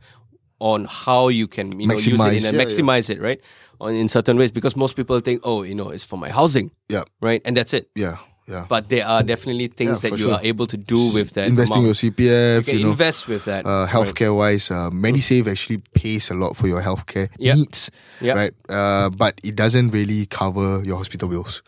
on 0.59 0.85
how 0.85 1.29
you 1.29 1.47
can 1.47 1.79
you 1.79 1.87
know 1.87 1.95
use 1.95 2.07
it 2.07 2.13
Maximize, 2.13 2.39
in 2.41 2.45
and 2.45 2.57
yeah, 2.57 2.61
yeah. 2.61 2.65
maximize 2.67 3.09
it, 3.09 3.19
right? 3.21 3.39
On 3.79 3.95
in 3.95 4.07
certain 4.09 4.37
ways, 4.37 4.51
because 4.51 4.75
most 4.75 4.95
people 4.95 5.19
think, 5.21 5.41
oh, 5.43 5.63
you 5.63 5.73
know, 5.73 5.89
it's 5.89 6.05
for 6.05 6.17
my 6.19 6.29
housing, 6.29 6.69
Yeah, 6.89 7.03
right? 7.21 7.41
And 7.45 7.55
that's 7.57 7.73
it. 7.73 7.89
yeah, 7.95 8.17
yeah. 8.47 8.65
But 8.67 8.89
there 8.89 9.05
are 9.07 9.23
definitely 9.23 9.67
things 9.67 10.03
Yeah, 10.03 10.09
that 10.09 10.17
you 10.19 10.25
sure. 10.25 10.33
are 10.33 10.41
able 10.43 10.67
to 10.67 10.77
do 10.77 11.13
with 11.13 11.31
that. 11.33 11.47
Investing 11.47 11.77
your 11.83 11.91
amount. 11.91 12.03
you 12.03 12.11
CPF, 12.11 12.65
can 12.65 12.77
you 12.77 12.83
know, 12.83 12.91
invest 12.91 13.27
with 13.27 13.45
that. 13.45 13.65
uh, 13.65 13.87
healthcare 13.87 14.35
wise, 14.35 14.69
uh, 14.71 14.89
Medisave 14.89 15.47
actually 15.47 15.77
pays 15.93 16.29
a 16.31 16.33
lot 16.33 16.55
for 16.57 16.67
your 16.67 16.81
healthcare 16.81 17.29
Yeah. 17.37 17.53
needs, 17.55 17.89
Yeah. 18.19 18.33
right? 18.33 18.53
Uh, 18.67 19.09
but 19.09 19.39
it 19.43 19.55
doesn't 19.55 19.91
really 19.91 20.25
cover 20.25 20.81
your 20.83 20.97
hospital 20.97 21.29
bills, 21.29 21.61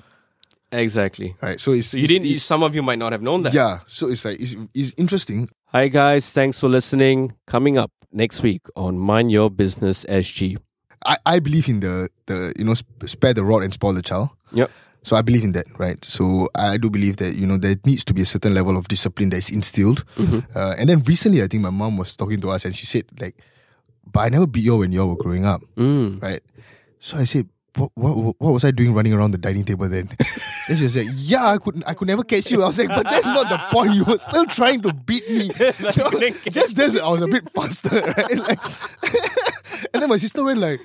Exactly. 0.71 1.35
right? 1.41 1.59
So 1.59 1.71
it's 1.71 1.87
So 1.89 1.97
you 1.97 2.03
it's- 2.05 2.07
didn't. 2.19 2.27
You, 2.31 2.39
some 2.39 2.63
of 2.63 2.73
you 2.75 2.81
might 2.81 2.99
not 2.99 3.11
have 3.11 3.21
known 3.21 3.43
that. 3.43 3.53
yeah. 3.53 3.79
So 3.87 4.07
it's 4.09 4.25
like 4.25 4.39
it's, 4.41 4.55
it's 4.73 4.93
interesting. 4.97 5.49
Hi 5.67 5.87
guys, 5.87 6.31
thanks 6.33 6.59
for 6.59 6.69
listening. 6.69 7.31
Coming 7.47 7.77
up 7.77 7.91
next 8.11 8.43
week 8.43 8.61
on 8.75 8.97
Mind 8.97 9.31
Your 9.31 9.49
Business 9.49 10.05
SG. 10.09 10.57
I, 11.05 11.17
I 11.25 11.39
believe 11.39 11.67
in 11.67 11.79
the 11.81 12.09
the 12.27 12.53
you 12.57 12.63
know 12.63 12.73
sp- 12.77 13.05
spare 13.07 13.33
the 13.33 13.43
rod 13.43 13.63
and 13.63 13.73
spoil 13.73 13.93
the 13.93 14.01
child. 14.01 14.29
Yep. 14.53 14.69
So 15.03 15.15
I 15.17 15.21
believe 15.21 15.43
in 15.43 15.51
that, 15.51 15.67
right? 15.77 16.03
So 16.05 16.47
I 16.55 16.77
do 16.77 16.89
believe 16.89 17.17
that 17.17 17.35
you 17.35 17.45
know 17.45 17.57
there 17.57 17.75
needs 17.85 18.03
to 18.05 18.13
be 18.13 18.21
a 18.21 18.25
certain 18.25 18.53
level 18.53 18.77
of 18.77 18.87
discipline 18.87 19.29
that 19.31 19.37
is 19.37 19.49
instilled. 19.49 20.05
Mm-hmm. 20.15 20.39
Uh, 20.57 20.75
and 20.77 20.87
then 20.89 21.01
recently, 21.03 21.43
I 21.43 21.47
think 21.47 21.61
my 21.61 21.69
mom 21.69 21.97
was 21.97 22.15
talking 22.15 22.39
to 22.41 22.49
us, 22.49 22.63
and 22.65 22.75
she 22.75 22.85
said 22.85 23.03
like, 23.19 23.35
"But 24.11 24.19
I 24.21 24.29
never 24.29 24.47
beat 24.47 24.63
you 24.63 24.77
when 24.77 24.91
you 24.91 25.05
were 25.05 25.17
growing 25.17 25.45
up, 25.45 25.61
Mm. 25.75 26.21
right?" 26.23 26.41
So 26.99 27.17
I 27.17 27.25
said, 27.25 27.49
"What 27.75 27.91
what 27.95 28.35
what 28.39 28.53
was 28.53 28.63
I 28.63 28.71
doing 28.71 28.93
running 28.93 29.11
around 29.11 29.31
the 29.31 29.37
dining 29.37 29.65
table 29.65 29.89
then?" 29.89 30.07
then 30.71 30.77
she 30.77 30.87
said, 30.87 31.07
"Yeah, 31.19 31.47
I 31.51 31.57
could 31.59 31.83
I 31.85 31.93
could 31.95 32.07
never 32.07 32.23
catch 32.23 32.49
you." 32.49 32.63
I 32.63 32.67
was 32.67 32.79
like, 32.79 32.87
"But 32.87 33.03
that's 33.03 33.25
not 33.27 33.49
the 33.49 33.59
point. 33.75 33.93
You 33.95 34.05
were 34.05 34.19
still 34.19 34.45
trying 34.45 34.81
to 34.87 34.93
beat 34.93 35.27
me. 35.29 35.49
Know, 35.99 36.09
just 36.49 36.77
that 36.79 36.95
I 37.03 37.09
was 37.09 37.21
a 37.21 37.27
bit 37.27 37.43
faster, 37.51 37.99
right?" 38.15 38.39
Like, 38.39 38.59
and 39.93 39.99
then 40.01 40.07
my 40.07 40.17
sister 40.17 40.43
went 40.43 40.59
like. 40.59 40.79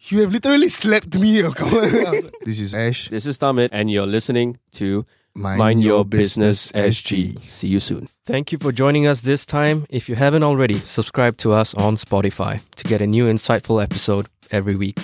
You 0.00 0.20
have 0.20 0.30
literally 0.30 0.68
slapped 0.68 1.16
me. 1.18 1.42
Oh, 1.42 1.52
I 1.58 1.64
was 1.64 2.04
like, 2.04 2.34
this 2.44 2.60
is 2.60 2.74
Ash. 2.74 3.08
This 3.08 3.26
is 3.26 3.38
Tahmid, 3.38 3.70
and 3.72 3.90
you're 3.90 4.06
listening 4.06 4.58
to 4.72 5.04
Mind 5.34 5.58
Mind, 5.58 5.82
Your 5.82 5.96
Your, 5.96 6.04
Business 6.04 6.70
Business, 6.70 7.02
SG. 7.02 7.32
SG. 7.34 7.50
See 7.50 7.68
you 7.68 7.80
soon. 7.80 8.08
Thank 8.24 8.52
you 8.52 8.58
for 8.58 8.72
joining 8.72 9.06
us 9.06 9.22
this 9.22 9.44
time. 9.46 9.86
If 9.90 10.08
you 10.08 10.14
haven't 10.14 10.42
already, 10.42 10.78
subscribe 10.80 11.36
to 11.38 11.52
us 11.52 11.74
on 11.74 11.96
Spotify 11.96 12.62
to 12.76 12.84
get 12.84 13.00
a 13.02 13.06
new 13.06 13.24
insightful 13.24 13.82
episode 13.82 14.26
every 14.50 14.76
week. 14.76 14.98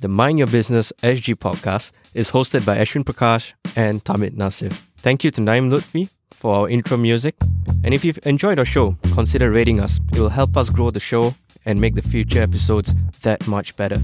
The 0.00 0.08
Mind 0.08 0.38
Your 0.38 0.48
Business 0.48 0.92
SG 1.02 1.34
podcast 1.36 1.92
is 2.14 2.30
hosted 2.30 2.64
by 2.64 2.78
Arshvyn 2.78 3.04
Prakas 3.04 3.52
and 3.76 4.02
Tahmid 4.04 4.36
Nasif. 4.36 4.72
Thank 4.96 5.22
you 5.22 5.30
to 5.32 5.40
Naim 5.40 5.70
Lutfi 5.70 6.10
for 6.30 6.54
our 6.54 6.68
intro 6.68 6.96
music. 6.96 7.36
And 7.84 7.92
if 7.94 8.04
you've 8.04 8.18
enjoyed 8.24 8.58
our 8.58 8.64
show, 8.64 8.96
consider 9.12 9.50
rating 9.50 9.80
us. 9.80 10.00
It 10.12 10.18
will 10.18 10.30
help 10.30 10.56
us 10.56 10.70
grow 10.70 10.90
the 10.90 11.00
show 11.00 11.34
and 11.64 11.80
make 11.80 11.94
the 11.94 12.02
future 12.02 12.42
episodes 12.42 12.94
that 13.22 13.46
much 13.46 13.76
better. 13.76 14.00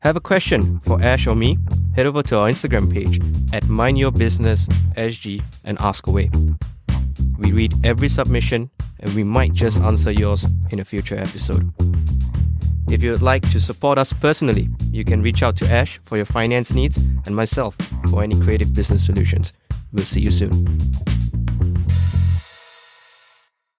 Have 0.00 0.16
a 0.16 0.20
question 0.20 0.80
for 0.80 1.00
Ash 1.02 1.26
or 1.26 1.34
me? 1.34 1.58
Head 1.94 2.06
over 2.06 2.22
to 2.22 2.38
our 2.38 2.48
Instagram 2.48 2.92
page 2.92 3.20
at 3.52 3.68
Mind 3.68 3.98
Your 3.98 4.10
Business 4.10 4.66
SG 4.96 5.42
and 5.64 5.78
ask 5.80 6.06
away. 6.06 6.30
We 7.38 7.52
read 7.52 7.74
every 7.84 8.08
submission 8.08 8.70
and 9.00 9.14
we 9.14 9.24
might 9.24 9.52
just 9.52 9.80
answer 9.80 10.10
yours 10.10 10.46
in 10.70 10.80
a 10.80 10.84
future 10.84 11.16
episode. 11.16 11.72
If 12.90 13.02
you 13.02 13.10
would 13.12 13.22
like 13.22 13.48
to 13.50 13.60
support 13.60 13.98
us 13.98 14.12
personally, 14.12 14.68
you 14.90 15.04
can 15.04 15.22
reach 15.22 15.42
out 15.42 15.56
to 15.58 15.70
Ash 15.70 16.00
for 16.06 16.16
your 16.16 16.26
finance 16.26 16.72
needs 16.72 16.96
and 17.24 17.36
myself 17.36 17.76
for 18.10 18.22
any 18.22 18.38
creative 18.40 18.74
business 18.74 19.06
solutions. 19.06 19.52
We'll 19.92 20.04
see 20.04 20.20
you 20.20 20.30
soon. 20.30 20.66